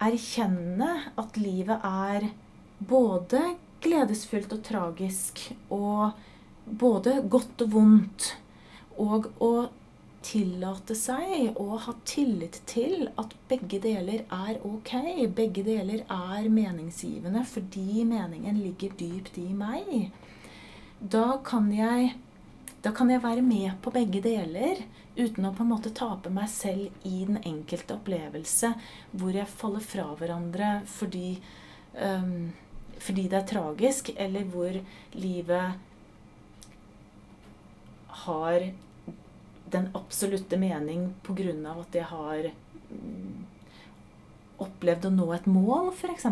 erkjenne 0.03 0.89
at 1.21 1.37
livet 1.39 1.85
er 1.87 2.31
både 2.83 3.43
gledesfullt 3.83 4.51
og 4.57 4.63
tragisk, 4.67 5.39
og 5.71 6.11
både 6.67 7.21
godt 7.31 7.63
og 7.67 7.77
vondt. 7.77 8.27
Og 9.03 9.29
å 9.43 9.53
tillate 10.25 10.95
seg 10.99 11.59
å 11.61 11.79
ha 11.85 11.95
tillit 12.09 12.61
til 12.71 13.09
at 13.21 13.35
begge 13.51 13.81
deler 13.83 14.25
er 14.33 14.59
ok. 14.67 14.93
Begge 15.37 15.65
deler 15.67 16.05
er 16.07 16.49
meningsgivende 16.53 17.45
fordi 17.49 18.05
meningen 18.09 18.61
ligger 18.63 18.95
dypt 18.99 19.39
i 19.43 19.49
meg. 19.57 20.11
Da 20.99 21.39
kan 21.47 21.73
jeg 21.75 22.15
da 22.83 22.91
kan 22.91 23.11
jeg 23.13 23.23
være 23.23 23.43
med 23.47 23.77
på 23.83 23.93
begge 23.95 24.19
deler 24.25 24.81
uten 25.15 25.47
å 25.47 25.53
på 25.55 25.63
en 25.63 25.71
måte 25.71 25.93
tape 25.95 26.33
meg 26.35 26.49
selv 26.51 27.07
i 27.07 27.21
den 27.29 27.39
enkelte 27.47 27.95
opplevelse 27.95 28.73
hvor 29.13 29.37
jeg 29.37 29.51
faller 29.51 29.85
fra 29.87 30.09
hverandre 30.19 30.71
fordi, 30.91 31.37
um, 31.95 32.51
fordi 32.99 33.29
det 33.31 33.39
er 33.39 33.51
tragisk, 33.53 34.11
eller 34.17 34.49
hvor 34.51 34.81
livet 35.15 35.79
har 38.25 38.67
den 39.73 39.89
absolutte 39.97 40.59
mening 40.61 41.11
av 41.67 41.81
at 41.81 41.97
jeg 41.97 42.09
har 42.11 42.49
um, 42.91 43.45
opplevd 44.63 45.09
å 45.09 45.13
nå 45.15 45.29
et 45.35 45.49
mål, 45.51 45.93
f.eks. 45.93 46.27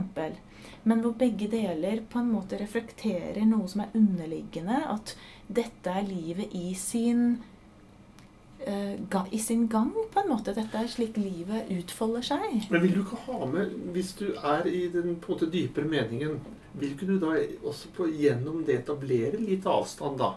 Men 0.88 1.03
hvor 1.05 1.14
begge 1.18 1.48
deler 1.53 2.03
på 2.09 2.20
en 2.20 2.33
måte 2.33 2.59
reflekterer 2.61 3.44
noe 3.48 3.68
som 3.68 3.85
er 3.85 3.96
underliggende. 3.96 4.81
At 4.88 5.14
dette 5.48 5.92
er 5.92 6.07
livet 6.09 6.55
i 6.57 6.74
sin, 6.79 7.40
uh, 8.66 9.24
i 9.31 9.40
sin 9.42 9.66
gang, 9.72 9.92
på 9.92 10.22
en 10.22 10.31
måte. 10.33 10.55
Dette 10.57 10.81
er 10.81 10.90
slik 10.90 11.18
livet 11.20 11.70
utfolder 11.74 12.24
seg. 12.33 12.64
Men 12.70 12.85
vil 12.87 12.96
du 12.96 13.03
ikke 13.05 13.24
ha 13.26 13.50
med, 13.50 13.76
hvis 13.96 14.14
du 14.20 14.31
er 14.37 14.68
i 14.68 14.87
den 14.92 15.16
på 15.20 15.33
en 15.33 15.37
måte 15.37 15.53
dypere 15.53 15.88
meningen, 15.90 16.40
vil 16.79 16.94
ikke 16.94 17.09
du 17.09 17.16
da 17.18 17.35
også 17.66 17.90
på, 17.96 18.07
gjennom 18.14 18.62
det 18.66 18.83
etablere 18.85 19.40
litt 19.42 19.66
avstand 19.66 20.20
da, 20.20 20.35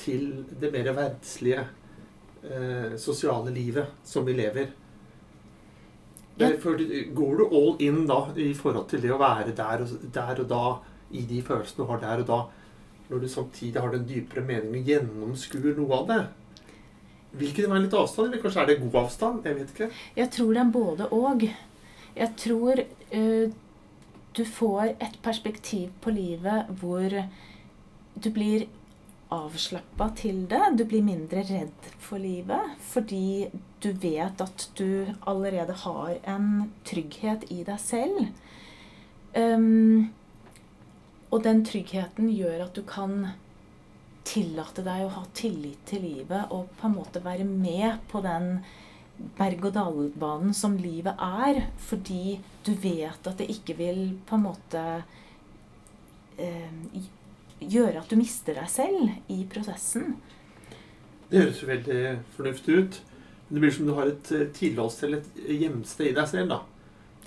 til 0.00 0.42
det 0.60 0.72
mer 0.74 0.90
verdslige, 0.96 1.68
uh, 2.44 2.96
sosiale 3.00 3.52
livet 3.54 3.98
som 4.04 4.26
vi 4.26 4.36
lever? 4.38 4.70
Derfor 6.40 6.78
går 7.14 7.36
du 7.36 7.44
all 7.56 7.74
in 7.84 8.06
da 8.08 8.22
i 8.36 8.52
forhold 8.56 8.88
til 8.88 9.02
det 9.04 9.12
å 9.12 9.20
være 9.20 9.52
der 9.56 9.84
og, 9.84 10.08
der 10.14 10.40
og 10.40 10.48
da 10.48 10.64
i 11.10 11.24
de 11.28 11.40
følelsene 11.44 11.84
du 11.84 11.90
har 11.90 12.00
der 12.00 12.22
og 12.22 12.28
da, 12.30 12.38
når 13.10 13.24
du 13.24 13.28
samtidig 13.28 13.82
har 13.82 13.92
den 13.92 14.06
dypere 14.08 14.44
meningen 14.46 14.78
og 14.78 14.92
gjennomskuer 14.92 15.74
noe 15.76 15.98
av 15.98 16.06
det? 16.08 16.20
Vil 17.32 17.50
ikke 17.50 17.64
det 17.64 17.70
være 17.70 17.84
litt 17.84 17.96
avstand, 17.98 18.30
eller 18.30 18.42
kanskje 18.42 18.62
er 18.62 18.70
det 18.70 18.78
god 18.80 18.96
avstand? 19.04 19.44
Jeg 19.46 19.58
vet 19.58 19.74
ikke. 19.74 19.90
Jeg 20.16 20.30
tror 20.34 20.54
det 20.54 20.62
er 20.62 20.72
både 20.74 21.08
og. 21.14 21.44
Jeg 22.16 22.32
tror 22.40 22.82
uh, 22.86 23.52
du 24.38 24.42
får 24.46 24.94
et 24.96 25.18
perspektiv 25.22 25.90
på 26.02 26.14
livet 26.14 26.70
hvor 26.80 27.14
du 28.20 28.30
blir 28.34 28.66
avslappa 29.30 30.10
til 30.18 30.44
det. 30.50 30.62
Du 30.78 30.84
blir 30.88 31.04
mindre 31.06 31.44
redd 31.46 31.90
for 32.02 32.22
livet 32.22 32.76
fordi 32.90 33.48
du 33.80 33.92
vet 34.02 34.42
at 34.42 34.66
du 34.78 35.10
allerede 35.30 35.76
har 35.84 36.16
en 36.28 36.70
trygghet 36.88 37.46
i 37.50 37.62
deg 37.66 37.80
selv. 37.82 38.26
Um, 39.36 40.10
og 41.30 41.44
den 41.46 41.62
tryggheten 41.66 42.32
gjør 42.34 42.66
at 42.66 42.74
du 42.74 42.82
kan 42.86 43.30
tillate 44.26 44.82
deg 44.86 45.06
å 45.06 45.14
ha 45.14 45.24
tillit 45.34 45.80
til 45.88 46.02
livet 46.04 46.50
og 46.54 46.70
på 46.78 46.88
en 46.88 46.96
måte 46.98 47.22
være 47.24 47.46
med 47.46 48.02
på 48.10 48.22
den 48.24 48.58
berg-og-dal-banen 49.38 50.54
som 50.56 50.76
livet 50.80 51.18
er, 51.20 51.66
fordi 51.78 52.40
du 52.66 52.72
vet 52.80 53.26
at 53.26 53.40
det 53.40 53.50
ikke 53.52 53.76
vil 53.78 54.02
på 54.26 54.36
en 54.36 54.44
måte 54.46 54.84
eh, 56.40 57.00
gjøre 57.60 58.00
at 58.00 58.10
du 58.10 58.16
mister 58.16 58.54
deg 58.58 58.68
selv 58.72 59.08
i 59.32 59.42
prosessen. 59.50 60.16
Det 61.30 61.40
høres 61.44 61.60
jo 61.62 61.68
veldig 61.70 62.00
fornuftig 62.36 62.76
ut. 62.82 63.00
Det 63.50 63.60
blir 63.62 63.74
som 63.74 63.86
du 63.88 63.94
har 63.96 64.06
et 64.10 64.30
eh, 64.34 64.46
tilholdssted, 64.54 65.18
et 65.46 65.60
hjemsted 65.60 66.10
i 66.10 66.14
deg 66.16 66.28
selv. 66.30 66.48
da. 66.54 66.60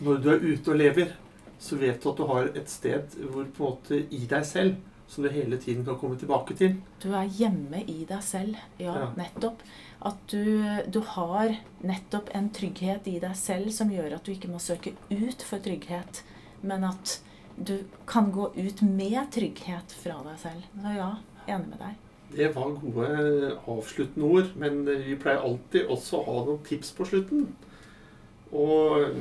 Når 0.04 0.18
du 0.24 0.30
er 0.34 0.44
ute 0.44 0.72
og 0.74 0.80
lever, 0.80 1.14
så 1.60 1.78
vet 1.80 2.02
du 2.04 2.10
at 2.12 2.18
du 2.20 2.26
har 2.28 2.50
et 2.56 2.70
sted 2.72 3.16
hvor 3.30 3.46
på 3.56 3.64
en 3.64 3.70
måte 3.78 4.00
i 4.12 4.26
deg 4.28 4.46
selv 4.48 4.76
som 5.08 5.24
du 5.24 5.30
hele 5.30 5.58
tiden 5.62 5.84
kan 5.86 5.98
komme 6.00 6.16
tilbake 6.18 6.56
til. 6.58 6.78
Du 7.04 7.12
er 7.14 7.28
hjemme 7.38 7.84
i 7.92 8.06
deg 8.10 8.24
selv. 8.26 8.56
Ja, 8.80 8.94
Ja. 9.04 9.10
nettopp. 9.20 9.62
At 10.04 10.18
du, 10.32 10.64
du 10.90 11.00
har 11.14 11.54
nettopp 11.84 12.32
en 12.36 12.50
trygghet 12.56 13.08
i 13.08 13.20
deg 13.20 13.36
selv 13.38 13.70
som 13.72 13.92
gjør 13.94 14.16
at 14.18 14.24
du 14.26 14.32
ikke 14.34 14.50
må 14.52 14.60
søke 14.60 14.96
ut 15.12 15.44
for 15.46 15.60
trygghet, 15.64 16.24
men 16.64 16.84
at 16.88 17.20
du 17.56 17.84
kan 18.10 18.32
gå 18.32 18.50
ut 18.56 18.82
med 18.82 19.32
trygghet 19.34 19.94
fra 20.04 20.18
deg 20.26 20.40
selv. 20.42 20.66
Så 20.82 20.96
ja, 20.98 21.12
enig 21.48 21.70
med 21.74 21.80
deg. 21.82 22.00
Det 22.34 22.50
var 22.56 22.74
gode 22.82 23.54
avsluttende 23.70 24.26
ord, 24.26 24.54
men 24.58 24.82
vi 24.88 25.18
pleier 25.22 25.44
alltid 25.46 25.90
også 25.94 26.18
å 26.18 26.26
ha 26.32 26.38
noen 26.48 26.64
tips 26.66 26.90
på 26.98 27.06
slutten. 27.06 27.46
Og 28.54 29.20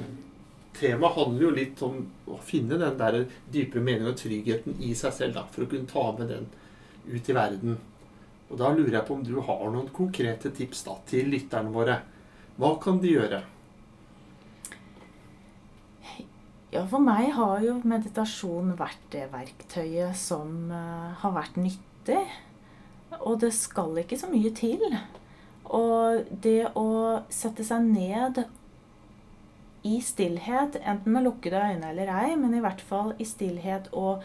temaet 0.79 1.19
handler 1.19 1.45
jo 1.45 1.53
litt 1.59 1.83
om 1.85 1.99
å 2.33 2.39
finne 2.41 2.81
den 2.81 2.97
der 3.01 3.19
dypere 3.53 3.85
meningen 3.85 4.15
og 4.15 4.21
tryggheten 4.21 4.81
i 4.81 4.95
seg 4.97 5.17
selv, 5.19 5.37
da, 5.37 5.45
for 5.53 5.67
å 5.67 5.71
kunne 5.73 5.91
ta 5.91 6.07
med 6.17 6.33
den 6.33 6.49
ut 7.11 7.29
i 7.29 7.37
verden. 7.37 7.77
Og 8.49 8.59
da 8.61 8.73
lurer 8.73 8.99
jeg 8.99 9.09
på 9.09 9.17
om 9.19 9.25
du 9.25 9.37
har 9.45 9.69
noen 9.69 9.93
konkrete 9.93 10.53
tips 10.57 10.85
da, 10.89 10.97
til 11.09 11.29
lytterne 11.33 11.73
våre. 11.73 12.01
Hva 12.57 12.75
kan 12.81 13.01
de 13.03 13.13
gjøre? 13.13 13.43
Ja, 16.73 16.87
for 16.89 17.05
meg 17.05 17.35
har 17.37 17.61
jo 17.61 17.75
meditasjon 17.85 18.71
vært 18.79 19.03
det 19.13 19.27
verktøyet 19.29 20.17
som 20.17 20.71
eh, 20.73 21.11
har 21.21 21.35
vært 21.35 21.59
nyttig. 21.61 22.23
Og 23.21 23.43
det 23.43 23.51
skal 23.53 24.01
ikke 24.01 24.17
så 24.17 24.31
mye 24.33 24.55
til. 24.57 24.81
Og 25.69 26.33
det 26.45 26.71
å 26.73 26.87
sette 27.29 27.67
seg 27.69 27.85
ned 27.91 28.41
i 29.85 29.99
stillhet, 30.01 30.79
enten 30.81 31.13
med 31.13 31.27
lukkede 31.27 31.61
øyne 31.61 31.93
eller 31.93 32.09
ei, 32.15 32.33
men 32.41 32.57
i 32.57 32.65
hvert 32.65 32.81
fall 32.81 33.13
i 33.21 33.29
stillhet 33.29 33.91
og 33.93 34.25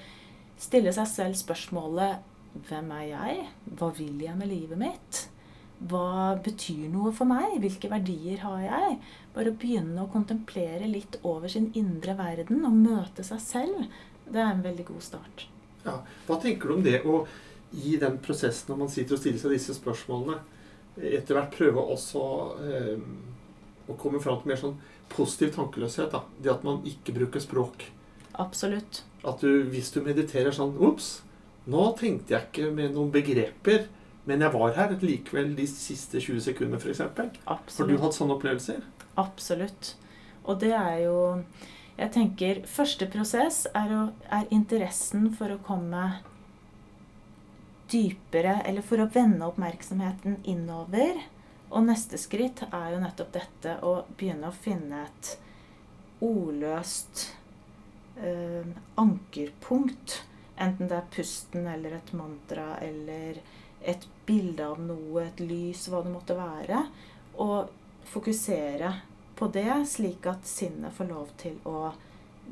stille 0.62 0.94
seg 0.96 1.12
selv 1.12 1.40
spørsmålet 1.40 2.24
Hvem 2.68 2.88
er 2.96 3.04
jeg? 3.12 3.42
Hva 3.78 3.92
vil 3.94 4.24
jeg 4.24 4.34
med 4.40 4.50
livet 4.50 4.80
mitt? 4.82 5.20
Hva 5.78 6.34
betyr 6.42 6.88
noe 6.90 7.12
for 7.13 7.30
meg? 7.30 7.60
Hvilke 7.62 7.90
verdier 7.92 8.42
har 8.42 8.62
jeg? 8.63 8.96
Bare 9.36 9.52
å 9.54 9.58
begynne 9.62 10.04
å 10.04 10.10
kontemplere 10.10 10.90
litt 10.90 11.20
over 11.22 11.52
sin 11.54 11.70
indre 11.78 12.16
verden 12.18 12.66
og 12.66 12.80
møte 12.80 13.26
seg 13.26 13.44
selv. 13.44 13.84
Det 14.26 14.42
er 14.42 14.56
en 14.56 14.66
veldig 14.66 14.88
god 14.90 15.06
start. 15.06 15.46
Ja, 15.86 16.00
hva 16.28 16.40
tenker 16.42 16.68
du 16.68 16.78
om 16.80 16.86
det 16.86 17.04
å 17.06 17.22
i 17.78 17.98
den 18.00 18.18
prosessen 18.24 18.72
når 18.72 18.80
man 18.80 18.92
sitter 18.92 19.18
og 19.18 19.22
stiller 19.22 19.42
seg 19.42 19.54
disse 19.54 19.76
spørsmålene, 19.78 20.40
etter 20.98 21.38
hvert 21.38 21.54
prøve 21.54 21.84
også 21.94 22.24
eh, 22.63 23.06
å 23.88 23.98
komme 24.00 24.22
fram 24.24 24.40
til 24.42 24.52
mer 24.52 24.60
sånn 24.62 24.78
positiv 25.13 25.54
tankeløshet? 25.56 26.10
da, 26.16 26.24
Det 26.42 26.52
at 26.52 26.66
man 26.66 26.82
ikke 26.88 27.16
bruker 27.20 27.44
språk. 27.44 27.90
Absolutt. 28.42 29.04
At 29.28 29.44
du, 29.44 29.68
hvis 29.70 29.92
du 29.94 30.02
mediterer 30.06 30.56
sånn 30.56 30.76
Ops, 30.82 31.22
nå 31.68 31.92
tenkte 32.00 32.34
jeg 32.34 32.48
ikke 32.48 32.72
med 32.74 32.96
noen 32.96 33.12
begreper, 33.13 33.88
men 34.28 34.44
jeg 34.44 34.54
var 34.54 34.76
her 34.76 34.94
likevel 35.02 35.54
de 35.56 35.66
siste 35.72 36.20
20 36.20 36.44
sekundene, 36.50 36.80
f.eks. 36.82 37.02
Har 37.48 37.88
du 37.88 37.98
hatt 38.02 38.18
sånne 38.18 38.36
opplevelser? 38.36 38.84
Absolutt. 39.18 39.96
Og 40.48 40.60
det 40.63 40.74
er 40.76 41.04
jo 41.08 41.18
Jeg 41.98 42.12
tenker 42.13 42.60
første 42.70 43.08
prosess 43.10 43.63
er, 43.74 43.90
å, 43.90 44.02
er 44.30 44.52
interessen 44.54 45.32
for 45.34 45.50
å 45.50 45.62
komme 45.66 46.04
dypere, 47.90 48.60
eller 48.70 48.86
for 48.86 49.02
å 49.02 49.08
vende 49.10 49.48
oppmerksomheten 49.48 50.44
innover. 50.46 51.24
Og 51.72 51.88
neste 51.88 52.20
skritt 52.22 52.62
er 52.70 52.92
jo 52.94 53.02
nettopp 53.02 53.34
dette 53.34 53.74
å 53.82 53.96
begynne 54.20 54.52
å 54.52 54.56
finne 54.56 55.08
et 55.08 55.32
ordløst 56.22 57.32
eh, 58.22 58.70
ankerpunkt. 59.02 60.22
Enten 60.58 60.90
det 60.90 61.00
er 61.02 61.12
pusten 61.18 61.68
eller 61.70 61.98
et 61.98 62.13
mantra 62.18 62.76
eller 62.82 63.42
et 63.88 64.08
bilde 64.28 64.65
av 64.65 64.80
noe, 64.84 65.23
et 65.23 65.39
lys, 65.43 65.88
hva 65.89 66.04
det 66.04 66.13
måtte 66.13 66.38
være. 66.38 66.84
Og 67.43 67.71
fokusere 68.08 68.91
på 69.38 69.50
det, 69.54 69.69
slik 69.88 70.28
at 70.30 70.47
sinnet 70.47 70.95
får 70.97 71.12
lov 71.12 71.32
til 71.39 71.58
å 71.69 71.91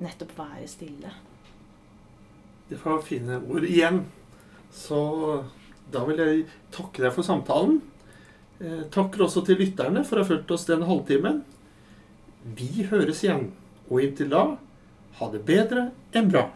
nettopp 0.01 0.35
være 0.37 0.67
stille. 0.69 1.11
Det 2.69 2.79
var 2.81 3.03
fine 3.05 3.39
ord 3.45 3.65
igjen. 3.67 4.03
Så 4.73 4.99
da 5.91 6.01
vil 6.07 6.21
jeg 6.21 6.47
takke 6.73 7.03
deg 7.03 7.13
for 7.15 7.25
samtalen. 7.27 7.79
Eh, 8.59 8.85
takker 8.91 9.25
også 9.25 9.43
til 9.45 9.59
lytterne 9.61 10.03
for 10.07 10.17
å 10.17 10.25
ha 10.25 10.29
fulgt 10.29 10.51
oss 10.55 10.67
den 10.69 10.85
halvtimen. 10.87 11.43
Vi 12.57 12.87
høres 12.89 13.23
igjen. 13.25 13.49
Og 13.89 14.01
inntil 14.01 14.31
da, 14.33 14.45
ha 15.19 15.31
det 15.33 15.43
bedre 15.47 15.89
enn 16.15 16.31
bra. 16.31 16.47